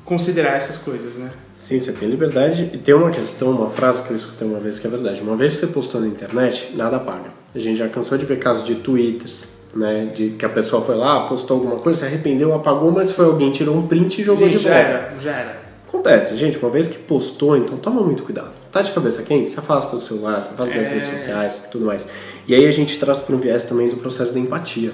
considerar 0.04 0.56
essas 0.56 0.78
coisas, 0.78 1.16
né? 1.16 1.30
Sim, 1.56 1.80
você 1.80 1.92
tem 1.92 2.10
liberdade. 2.10 2.70
E 2.74 2.78
tem 2.78 2.96
uma 2.96 3.10
questão, 3.10 3.52
uma 3.52 3.70
frase 3.70 4.04
que 4.04 4.12
eu 4.12 4.18
escutei 4.18 4.48
uma 4.48 4.60
vez 4.60 4.80
que 4.80 4.88
é 4.88 4.90
verdade. 4.90 5.22
Uma 5.22 5.36
vez 5.36 5.54
que 5.56 5.60
você 5.62 5.68
postou 5.68 6.02
na 6.02 6.08
internet, 6.08 6.72
nada 6.76 6.98
paga. 7.00 7.30
A 7.54 7.60
gente 7.60 7.78
já 7.78 7.88
cansou 7.90 8.18
de 8.18 8.26
ver 8.26 8.40
casos 8.40 8.66
de 8.66 8.76
twitters, 8.76 9.48
né? 9.76 10.06
De 10.06 10.32
que 10.32 10.46
a 10.46 10.50
pessoa 10.50 10.82
foi 10.82 10.96
lá, 10.96 11.28
postou 11.28 11.58
alguma 11.58 11.76
coisa, 11.78 12.00
se 12.00 12.06
arrependeu, 12.06 12.54
apagou, 12.54 12.92
mas 12.92 13.12
foi 13.12 13.26
alguém 13.26 13.52
tirou 13.52 13.76
um 13.78 13.88
print 13.88 14.22
e 14.22 14.24
jogou 14.24 14.46
Gente, 14.48 14.58
de 14.58 14.64
já 14.64 14.70
volta. 14.76 14.92
era, 14.92 15.20
já 15.20 15.32
era. 15.32 15.62
Acontece, 15.88 16.36
gente, 16.38 16.58
uma 16.58 16.70
vez 16.70 16.88
que 16.88 16.98
postou, 17.00 17.56
então 17.58 17.78
toma 17.78 18.02
muito 18.02 18.24
cuidado. 18.24 18.52
Tá 18.72 18.82
de 18.82 18.92
cabeça 18.92 19.22
quente? 19.24 19.50
Se 19.52 19.60
afasta 19.60 19.96
do 19.96 20.02
celular, 20.02 20.44
se 20.44 20.52
afasta 20.52 20.74
das 20.76 20.88
É. 20.88 20.94
redes 20.94 21.08
sociais 21.10 21.64
tudo 21.72 21.86
mais. 21.86 22.08
E 22.48 22.54
aí 22.54 22.66
a 22.66 22.72
gente 22.72 22.98
traz 23.00 23.20
para 23.20 23.36
um 23.36 23.40
viés 23.40 23.66
também 23.66 23.90
do 23.90 23.98
processo 23.98 24.34
da 24.34 24.40
empatia, 24.40 24.94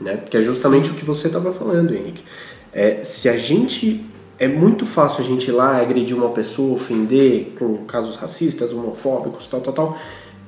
né? 0.00 0.18
Que 0.28 0.36
é 0.36 0.40
justamente 0.40 0.90
o 0.90 0.94
que 0.94 1.04
você 1.04 1.28
estava 1.28 1.52
falando, 1.52 1.94
Henrique. 1.94 2.22
É, 2.72 3.02
se 3.04 3.28
a 3.28 3.36
gente. 3.36 4.04
É 4.36 4.48
muito 4.48 4.84
fácil 4.84 5.22
a 5.22 5.26
gente 5.26 5.46
ir 5.48 5.52
lá 5.52 5.80
agredir 5.80 6.16
uma 6.16 6.30
pessoa, 6.30 6.74
ofender 6.74 7.54
com 7.56 7.84
casos 7.84 8.16
racistas, 8.16 8.72
homofóbicos, 8.72 9.46
tal, 9.46 9.60
tal, 9.60 9.72
tal. 9.72 9.98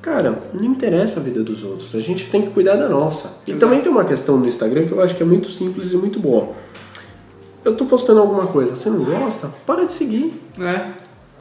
Cara, 0.01 0.39
não 0.53 0.65
interessa 0.65 1.21
a 1.21 1.23
vida 1.23 1.41
dos 1.41 1.63
outros. 1.63 1.95
A 1.95 2.01
gente 2.01 2.25
tem 2.29 2.41
que 2.41 2.49
cuidar 2.49 2.75
da 2.75 2.89
nossa. 2.89 3.37
E 3.47 3.51
Exato. 3.51 3.59
também 3.65 3.81
tem 3.81 3.89
uma 3.89 4.03
questão 4.03 4.37
no 4.37 4.45
Instagram 4.45 4.85
que 4.85 4.91
eu 4.91 5.01
acho 5.01 5.15
que 5.15 5.23
é 5.23 5.25
muito 5.25 5.49
simples 5.49 5.93
e 5.93 5.95
muito 5.95 6.19
boa. 6.19 6.49
Eu 7.63 7.75
tô 7.77 7.85
postando 7.85 8.19
alguma 8.19 8.47
coisa, 8.47 8.75
você 8.75 8.89
não 8.89 9.05
gosta? 9.05 9.49
Para 9.65 9.85
de 9.85 9.93
seguir. 9.93 10.33
É, 10.59 10.91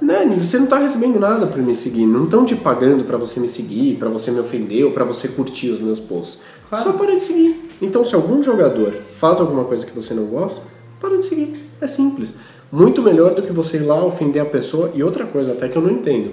Né? 0.01 0.27
Você 0.39 0.59
não 0.59 0.67
tá 0.67 0.79
recebendo 0.79 1.19
nada 1.19 1.47
por 1.47 1.59
me 1.59 1.75
seguir. 1.75 2.07
Não 2.07 2.25
estão 2.25 2.45
te 2.45 2.55
pagando 2.55 3.05
para 3.05 3.17
você 3.17 3.41
me 3.41 3.49
seguir, 3.49 3.97
para 3.97 4.09
você 4.09 4.31
me 4.31 4.41
ofender 4.41 4.85
ou 4.85 4.91
para 4.91 5.05
você 5.05 5.27
curtir 5.29 5.71
os 5.71 5.81
meus 5.81 5.99
posts. 5.99 6.41
Claro. 6.69 6.85
Só 6.85 6.93
para 6.93 7.17
de 7.17 7.23
seguir. 7.23 7.71
Então, 7.81 8.05
se 8.05 8.15
algum 8.15 8.43
jogador 8.43 8.93
faz 9.19 9.41
alguma 9.41 9.65
coisa 9.65 9.87
que 9.87 9.93
você 9.93 10.13
não 10.13 10.25
gosta, 10.25 10.61
para 11.01 11.17
de 11.17 11.25
seguir. 11.25 11.71
É 11.81 11.87
simples. 11.87 12.35
Muito 12.71 13.01
melhor 13.03 13.35
do 13.35 13.43
que 13.43 13.53
você 13.53 13.79
ir 13.79 13.85
lá 13.85 14.05
ofender 14.05 14.43
a 14.43 14.47
pessoa. 14.47 14.91
E 14.95 15.03
outra 15.03 15.25
coisa, 15.25 15.53
até 15.53 15.69
que 15.69 15.77
eu 15.77 15.83
não 15.83 15.91
entendo. 15.91 16.33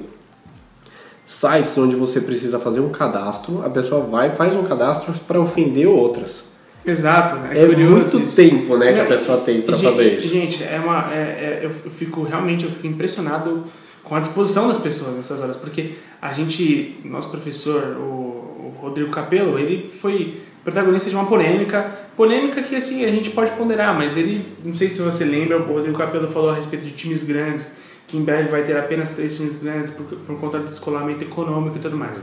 Sites 1.25 1.77
onde 1.77 1.95
você 1.95 2.19
precisa 2.19 2.59
fazer 2.59 2.81
um 2.81 2.89
cadastro, 2.89 3.63
a 3.63 3.69
pessoa 3.69 4.01
vai 4.01 4.29
e 4.29 4.35
faz 4.35 4.55
um 4.55 4.63
cadastro 4.63 5.13
para 5.25 5.39
ofender 5.39 5.87
outras. 5.87 6.52
Exato. 6.85 7.35
né? 7.35 7.49
É, 7.53 7.65
curioso 7.67 8.17
muito 8.17 8.27
isso. 8.27 8.35
tempo 8.35 8.77
né, 8.77 8.93
que 8.93 8.99
a 8.99 9.03
Não, 9.03 9.09
pessoa 9.09 9.37
tem 9.41 9.61
para 9.61 9.77
fazer 9.77 10.17
isso. 10.17 10.27
Gente, 10.31 10.63
é 10.63 10.79
uma, 10.83 11.13
é, 11.13 11.17
é- 11.17 11.59
eu 11.63 11.69
fico 11.71 12.23
realmente 12.23 12.65
eu 12.65 12.71
fico 12.71 12.87
impressionado 12.87 13.65
com 14.03 14.15
a 14.15 14.19
disposição 14.19 14.67
das 14.67 14.77
pessoas 14.77 15.15
nessas 15.15 15.39
horas, 15.41 15.55
porque 15.55 15.91
a 16.21 16.31
gente, 16.33 16.97
nosso 17.05 17.29
professor, 17.29 17.95
o, 17.97 18.01
o 18.01 18.75
Rodrigo 18.81 19.09
Capello, 19.09 19.57
ele 19.57 19.89
foi 19.89 20.41
protagonista 20.63 21.09
de 21.09 21.15
uma 21.15 21.25
polêmica, 21.25 21.89
polêmica 22.15 22.61
que 22.61 22.75
assim 22.75 23.05
a 23.05 23.11
gente 23.11 23.29
pode 23.29 23.51
ponderar, 23.51 23.97
mas 23.97 24.17
ele, 24.17 24.45
não 24.63 24.73
sei 24.73 24.89
se 24.89 25.01
você 25.01 25.23
lembra, 25.25 25.57
o 25.57 25.73
Rodrigo 25.73 25.97
Capello 25.97 26.27
falou 26.27 26.49
a 26.51 26.55
respeito 26.55 26.85
de 26.85 26.91
times 26.91 27.23
grandes, 27.23 27.71
que 28.07 28.17
em 28.17 28.21
breve 28.23 28.49
vai 28.49 28.63
ter 28.63 28.77
apenas 28.77 29.13
três 29.13 29.35
times 29.37 29.57
grandes 29.61 29.89
por, 29.91 30.03
por 30.05 30.37
conta 30.39 30.59
do 30.59 30.65
descolamento 30.65 31.23
econômico 31.23 31.77
e 31.77 31.79
tudo 31.79 31.97
mais. 31.97 32.21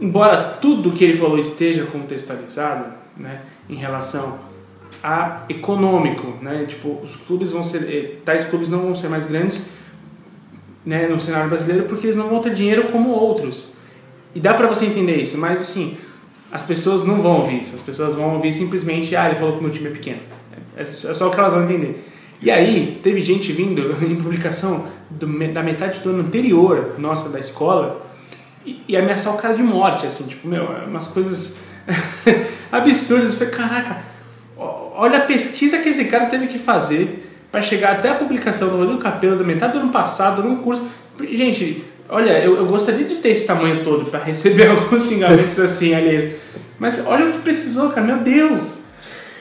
Embora 0.00 0.36
tudo 0.60 0.92
que 0.92 1.04
ele 1.04 1.16
falou 1.16 1.38
esteja 1.38 1.84
contextualizado, 1.86 2.86
né, 3.16 3.40
em 3.68 3.76
relação 3.76 4.38
a 5.02 5.44
econômico, 5.48 6.38
né? 6.40 6.64
Tipo, 6.66 7.00
os 7.02 7.16
clubes 7.16 7.50
vão 7.50 7.64
ser, 7.64 7.82
eh, 7.92 8.16
tais 8.24 8.44
clubes 8.44 8.68
não 8.68 8.80
vão 8.80 8.94
ser 8.94 9.08
mais 9.08 9.26
grandes, 9.26 9.72
né, 10.84 11.06
no 11.06 11.18
cenário 11.18 11.48
brasileiro 11.48 11.84
porque 11.84 12.06
eles 12.06 12.16
não 12.16 12.28
vão 12.28 12.40
ter 12.40 12.54
dinheiro 12.54 12.88
como 12.90 13.10
outros. 13.10 13.74
E 14.34 14.40
dá 14.40 14.54
pra 14.54 14.66
você 14.66 14.86
entender 14.86 15.16
isso, 15.16 15.38
mas 15.38 15.60
assim, 15.60 15.96
as 16.50 16.62
pessoas 16.62 17.04
não 17.04 17.20
vão 17.20 17.38
ouvir 17.38 17.60
isso. 17.60 17.74
As 17.74 17.82
pessoas 17.82 18.14
vão 18.14 18.34
ouvir 18.34 18.52
simplesmente, 18.52 19.14
ah, 19.16 19.26
ele 19.28 19.38
falou 19.38 19.54
que 19.54 19.60
o 19.60 19.62
meu 19.62 19.72
time 19.72 19.88
é 19.88 19.90
pequeno. 19.90 20.20
É, 20.76 20.82
é 20.82 20.84
só 20.84 21.28
o 21.28 21.30
que 21.30 21.38
elas 21.38 21.52
vão 21.52 21.64
entender. 21.64 22.08
E 22.40 22.50
aí, 22.50 22.98
teve 23.02 23.22
gente 23.22 23.52
vindo 23.52 23.92
em 24.04 24.16
publicação 24.16 24.86
do, 25.08 25.26
da 25.52 25.62
metade 25.62 26.00
do 26.00 26.10
ano 26.10 26.20
anterior, 26.22 26.96
nossa, 26.98 27.28
da 27.28 27.38
escola, 27.38 28.04
e, 28.66 28.82
e 28.88 28.96
ameaçar 28.96 29.34
o 29.34 29.38
cara 29.38 29.54
de 29.54 29.62
morte, 29.62 30.06
assim, 30.06 30.26
tipo, 30.26 30.46
meu, 30.48 30.64
é 30.76 30.84
umas 30.84 31.06
coisas 31.06 31.60
absurdas. 32.70 33.34
Eu 33.34 33.38
falei, 33.38 33.52
caraca, 33.54 34.02
olha 34.56 35.18
a 35.18 35.22
pesquisa 35.22 35.78
que 35.78 35.88
esse 35.88 36.04
cara 36.06 36.26
teve 36.26 36.46
que 36.46 36.58
fazer 36.58 37.28
para 37.50 37.60
chegar 37.60 37.92
até 37.92 38.08
a 38.08 38.14
publicação 38.14 38.68
do 38.70 38.76
Rodrigo 38.78 39.00
Capelo 39.00 39.36
da 39.36 39.44
metade 39.44 39.74
do 39.74 39.80
ano 39.80 39.92
passado, 39.92 40.42
num 40.42 40.56
curso. 40.56 40.82
Gente, 41.30 41.84
olha, 42.08 42.42
eu, 42.42 42.56
eu 42.56 42.66
gostaria 42.66 43.04
de 43.04 43.16
ter 43.16 43.30
esse 43.30 43.46
tamanho 43.46 43.84
todo 43.84 44.10
para 44.10 44.20
receber 44.20 44.68
alguns 44.70 45.06
xingamentos 45.06 45.58
assim, 45.58 45.94
aliás. 45.94 46.34
Mas 46.78 47.04
olha 47.06 47.26
o 47.26 47.32
que 47.32 47.38
precisou, 47.38 47.90
cara, 47.90 48.06
meu 48.06 48.18
Deus! 48.18 48.78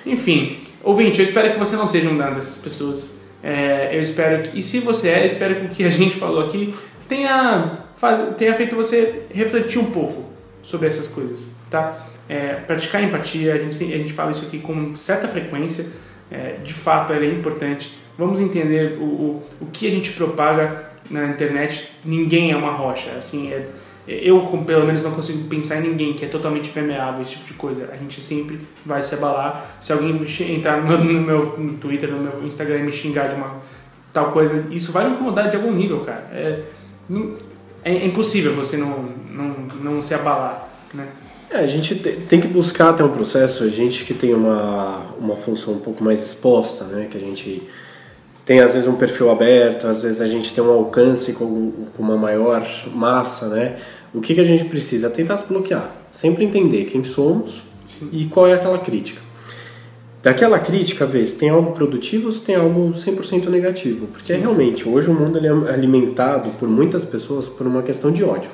Enfim, 0.05 0.57
Ouvinte, 0.83 1.19
eu 1.19 1.25
espero 1.25 1.51
que 1.51 1.59
você 1.59 1.75
não 1.75 1.87
seja 1.87 2.09
um 2.09 2.17
dessas 2.17 2.57
pessoas. 2.57 3.21
É, 3.43 3.89
eu 3.93 4.01
espero 4.01 4.43
que, 4.43 4.59
e 4.59 4.63
se 4.63 4.79
você 4.79 5.09
é, 5.09 5.25
espero 5.25 5.55
que 5.55 5.65
o 5.65 5.69
que 5.69 5.83
a 5.83 5.89
gente 5.89 6.15
falou 6.15 6.45
aqui 6.45 6.73
tenha, 7.07 7.79
faz, 7.95 8.35
tenha 8.35 8.53
feito 8.53 8.75
você 8.75 9.23
refletir 9.33 9.79
um 9.79 9.91
pouco 9.91 10.25
sobre 10.63 10.87
essas 10.87 11.07
coisas, 11.07 11.55
tá? 11.69 12.07
É, 12.31 12.53
praticar 12.53 13.03
empatia, 13.03 13.53
a 13.55 13.57
gente, 13.57 13.83
a 13.93 13.97
gente 13.97 14.13
fala 14.13 14.31
isso 14.31 14.45
aqui 14.45 14.57
com 14.59 14.95
certa 14.95 15.27
frequência, 15.27 15.85
é, 16.31 16.55
de 16.63 16.73
fato 16.73 17.11
ela 17.11 17.25
é 17.25 17.29
importante. 17.29 17.97
Vamos 18.17 18.39
entender 18.39 18.97
o, 19.01 19.03
o, 19.03 19.43
o 19.59 19.65
que 19.65 19.85
a 19.85 19.91
gente 19.91 20.13
propaga 20.13 20.91
na 21.09 21.25
internet. 21.25 21.91
Ninguém 22.05 22.53
é 22.53 22.55
uma 22.55 22.71
rocha, 22.71 23.11
assim, 23.17 23.51
é, 23.51 23.67
eu, 24.07 24.39
pelo 24.65 24.85
menos, 24.85 25.03
não 25.03 25.11
consigo 25.11 25.43
pensar 25.49 25.79
em 25.81 25.89
ninguém 25.89 26.13
que 26.13 26.23
é 26.23 26.27
totalmente 26.29 26.69
permeável, 26.69 27.21
esse 27.21 27.33
tipo 27.33 27.47
de 27.47 27.53
coisa. 27.55 27.89
A 27.91 27.97
gente 27.97 28.21
sempre 28.21 28.61
vai 28.85 29.03
se 29.03 29.13
abalar. 29.13 29.75
Se 29.81 29.91
alguém 29.91 30.17
entrar 30.55 30.81
no 30.81 30.87
meu, 30.87 30.97
no 31.03 31.21
meu 31.21 31.77
Twitter, 31.81 32.09
no 32.09 32.23
meu 32.23 32.47
Instagram 32.47 32.77
e 32.77 32.83
me 32.83 32.93
xingar 32.93 33.27
de 33.27 33.35
uma 33.35 33.61
tal 34.13 34.31
coisa, 34.31 34.67
isso 34.71 34.93
vai 34.93 35.05
me 35.05 35.15
incomodar 35.15 35.49
de 35.49 35.57
algum 35.57 35.73
nível, 35.73 35.99
cara. 35.99 36.29
É, 36.31 36.63
é 37.83 38.05
impossível 38.05 38.55
você 38.55 38.77
não, 38.77 39.03
não, 39.29 39.49
não 39.81 40.01
se 40.01 40.13
abalar, 40.13 40.69
né? 40.93 41.07
É, 41.51 41.57
a 41.57 41.65
gente 41.65 41.95
tem 41.95 42.39
que 42.39 42.47
buscar 42.47 42.91
até 42.91 43.03
um 43.03 43.09
processo, 43.09 43.65
a 43.65 43.67
gente 43.67 44.05
que 44.05 44.13
tem 44.13 44.33
uma, 44.33 45.05
uma 45.19 45.35
função 45.35 45.73
um 45.73 45.79
pouco 45.79 46.01
mais 46.01 46.23
exposta, 46.25 46.85
né? 46.85 47.07
Que 47.11 47.17
a 47.17 47.19
gente 47.19 47.63
tem 48.45 48.61
às 48.61 48.73
vezes 48.73 48.87
um 48.87 48.95
perfil 48.95 49.29
aberto, 49.29 49.85
às 49.85 50.01
vezes 50.01 50.21
a 50.21 50.27
gente 50.27 50.53
tem 50.53 50.63
um 50.63 50.71
alcance 50.71 51.33
com, 51.33 51.71
com 51.95 52.01
uma 52.01 52.15
maior 52.15 52.65
massa, 52.93 53.49
né? 53.49 53.75
O 54.13 54.21
que, 54.21 54.33
que 54.33 54.39
a 54.39 54.45
gente 54.45 54.63
precisa? 54.63 55.09
Tentar 55.09 55.35
se 55.37 55.43
bloquear. 55.45 55.93
Sempre 56.13 56.45
entender 56.45 56.85
quem 56.85 57.03
somos 57.03 57.61
Sim. 57.85 58.09
e 58.13 58.25
qual 58.25 58.47
é 58.47 58.53
aquela 58.53 58.79
crítica. 58.79 59.21
Daquela 60.23 60.59
crítica, 60.59 61.05
vê 61.05 61.25
se 61.25 61.35
tem 61.35 61.49
algo 61.49 61.71
produtivo 61.71 62.27
ou 62.27 62.31
se 62.31 62.41
tem 62.41 62.55
algo 62.55 62.91
100% 62.91 63.49
negativo. 63.49 64.07
Porque 64.07 64.33
Sim. 64.33 64.39
realmente, 64.39 64.87
hoje 64.87 65.09
o 65.09 65.13
mundo 65.13 65.37
é 65.37 65.73
alimentado 65.73 66.51
por 66.51 66.69
muitas 66.69 67.03
pessoas 67.03 67.49
por 67.49 67.67
uma 67.67 67.81
questão 67.81 68.09
de 68.09 68.23
ódio. 68.23 68.51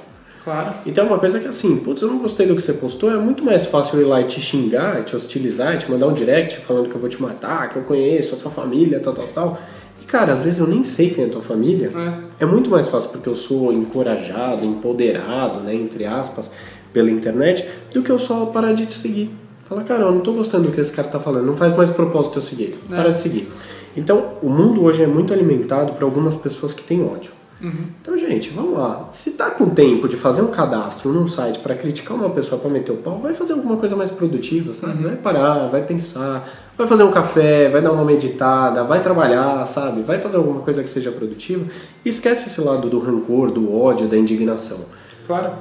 Claro. 0.47 0.75
Então 0.85 1.05
é 1.05 1.07
uma 1.07 1.19
coisa 1.19 1.39
que 1.39 1.47
assim, 1.47 1.75
putz, 1.77 2.01
eu 2.01 2.07
não 2.07 2.19
gostei 2.19 2.47
do 2.47 2.55
que 2.55 2.61
você 2.61 2.71
postou, 2.73 3.11
é 3.11 3.17
muito 3.17 3.43
mais 3.43 3.65
fácil 3.65 3.99
eu 3.99 4.05
ir 4.05 4.09
lá 4.09 4.21
e 4.21 4.23
te 4.23 4.39
xingar, 4.39 5.03
te 5.03 5.13
hostilizar, 5.13 5.77
te 5.77 5.91
mandar 5.91 6.07
um 6.07 6.13
direct 6.13 6.59
falando 6.61 6.87
que 6.87 6.95
eu 6.95 7.01
vou 7.01 7.09
te 7.09 7.21
matar, 7.21 7.69
que 7.69 7.77
eu 7.77 7.83
conheço 7.83 8.35
a 8.35 8.37
sua 8.37 8.51
família, 8.51 8.99
tal, 8.99 9.13
tal, 9.13 9.27
tal 9.27 9.59
cara, 10.07 10.33
às 10.33 10.43
vezes 10.43 10.59
eu 10.59 10.65
nem 10.65 10.83
sei 10.83 11.09
quem 11.09 11.25
é 11.25 11.27
a 11.27 11.29
tua 11.29 11.41
família. 11.41 11.91
É. 12.39 12.43
é 12.43 12.45
muito 12.45 12.69
mais 12.69 12.87
fácil 12.87 13.09
porque 13.09 13.27
eu 13.27 13.35
sou 13.35 13.71
encorajado, 13.71 14.65
empoderado, 14.65 15.59
né, 15.59 15.75
entre 15.75 16.05
aspas, 16.05 16.49
pela 16.93 17.11
internet, 17.11 17.67
do 17.93 18.01
que 18.01 18.09
eu 18.09 18.17
só 18.17 18.45
parar 18.47 18.73
de 18.73 18.85
te 18.85 18.95
seguir. 18.95 19.29
Fala, 19.65 19.83
cara, 19.83 20.03
eu 20.03 20.11
não 20.13 20.21
tô 20.21 20.31
gostando 20.31 20.67
do 20.67 20.71
que 20.71 20.79
esse 20.79 20.93
cara 20.93 21.09
tá 21.09 21.19
falando, 21.19 21.45
não 21.45 21.55
faz 21.55 21.75
mais 21.75 21.91
propósito 21.91 22.39
eu 22.39 22.41
seguir. 22.41 22.73
É. 22.89 22.95
Para 22.95 23.09
de 23.09 23.19
seguir. 23.19 23.51
Então, 23.97 24.33
o 24.41 24.49
mundo 24.49 24.83
hoje 24.83 25.03
é 25.03 25.07
muito 25.07 25.33
alimentado 25.33 25.91
por 25.91 26.03
algumas 26.03 26.35
pessoas 26.35 26.71
que 26.71 26.83
têm 26.83 27.03
ódio. 27.03 27.31
Uhum. 27.59 27.87
Então, 28.01 28.17
gente, 28.17 28.51
vamos 28.51 28.77
lá. 28.77 29.07
Se 29.11 29.31
tá 29.31 29.49
com 29.49 29.69
tempo 29.69 30.07
de 30.07 30.15
fazer 30.15 30.41
um 30.41 30.51
cadastro 30.51 31.11
num 31.11 31.27
site 31.27 31.59
para 31.59 31.75
criticar 31.75 32.15
uma 32.15 32.29
pessoa 32.29 32.61
para 32.61 32.69
meter 32.69 32.91
o 32.91 32.97
pau, 32.97 33.19
vai 33.19 33.33
fazer 33.33 33.53
alguma 33.53 33.77
coisa 33.77 33.95
mais 33.95 34.11
produtiva, 34.11 34.73
sabe? 34.73 35.03
Uhum. 35.03 35.09
Vai 35.09 35.17
parar, 35.17 35.67
vai 35.67 35.81
pensar, 35.81 36.47
vai 36.77 36.87
fazer 36.87 37.03
um 37.03 37.11
café, 37.11 37.69
vai 37.69 37.81
dar 37.81 37.91
uma 37.91 38.05
meditada, 38.05 38.83
vai 38.83 39.01
trabalhar, 39.01 39.65
sabe? 39.65 40.01
Vai 40.03 40.19
fazer 40.19 40.37
alguma 40.37 40.61
coisa 40.61 40.83
que 40.83 40.89
seja 40.89 41.11
produtiva 41.11 41.65
e 42.05 42.09
esquece 42.09 42.47
esse 42.47 42.61
lado 42.61 42.89
do 42.89 42.99
rancor, 42.99 43.51
do 43.51 43.75
ódio, 43.75 44.07
da 44.07 44.17
indignação. 44.17 44.79
Claro. 45.25 45.53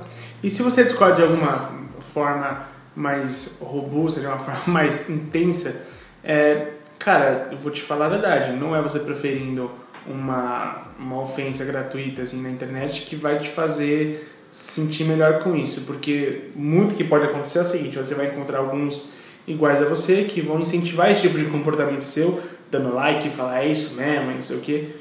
E 0.42 0.50
se 0.50 0.62
você 0.62 0.84
discorda 0.84 1.16
de 1.16 1.22
alguma 1.22 1.70
forma 2.00 2.66
mais 2.94 3.58
robusta, 3.60 4.20
de 4.20 4.26
uma 4.26 4.38
forma 4.38 4.60
mais 4.66 5.08
intensa, 5.08 5.82
é, 6.22 6.72
cara, 6.98 7.48
eu 7.50 7.56
vou 7.56 7.72
te 7.72 7.82
falar 7.82 8.06
a 8.06 8.10
verdade, 8.10 8.52
não 8.52 8.76
é 8.76 8.82
você 8.82 8.98
preferindo 8.98 9.70
uma, 10.08 10.88
uma 10.98 11.20
ofensa 11.20 11.64
gratuita 11.64 12.22
assim 12.22 12.42
na 12.42 12.50
internet 12.50 13.02
que 13.02 13.16
vai 13.16 13.38
te 13.38 13.48
fazer 13.48 14.32
sentir 14.50 15.04
melhor 15.04 15.40
com 15.40 15.56
isso, 15.56 15.82
porque 15.82 16.50
muito 16.54 16.94
que 16.94 17.04
pode 17.04 17.26
acontecer 17.26 17.58
é 17.58 17.62
o 17.62 17.64
seguinte, 17.64 17.98
você 17.98 18.14
vai 18.14 18.26
encontrar 18.26 18.58
alguns 18.58 19.12
iguais 19.46 19.82
a 19.82 19.84
você 19.84 20.24
que 20.24 20.40
vão 20.40 20.60
incentivar 20.60 21.10
esse 21.10 21.22
tipo 21.22 21.38
de 21.38 21.46
comportamento 21.46 22.02
seu, 22.02 22.40
dando 22.70 22.94
like, 22.94 23.28
falar 23.30 23.64
é 23.64 23.68
isso 23.68 23.96
mesmo, 23.96 24.30
não 24.30 24.42
sei 24.42 24.56
o 24.56 24.60
que. 24.60 24.94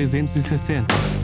360. 0.10 1.19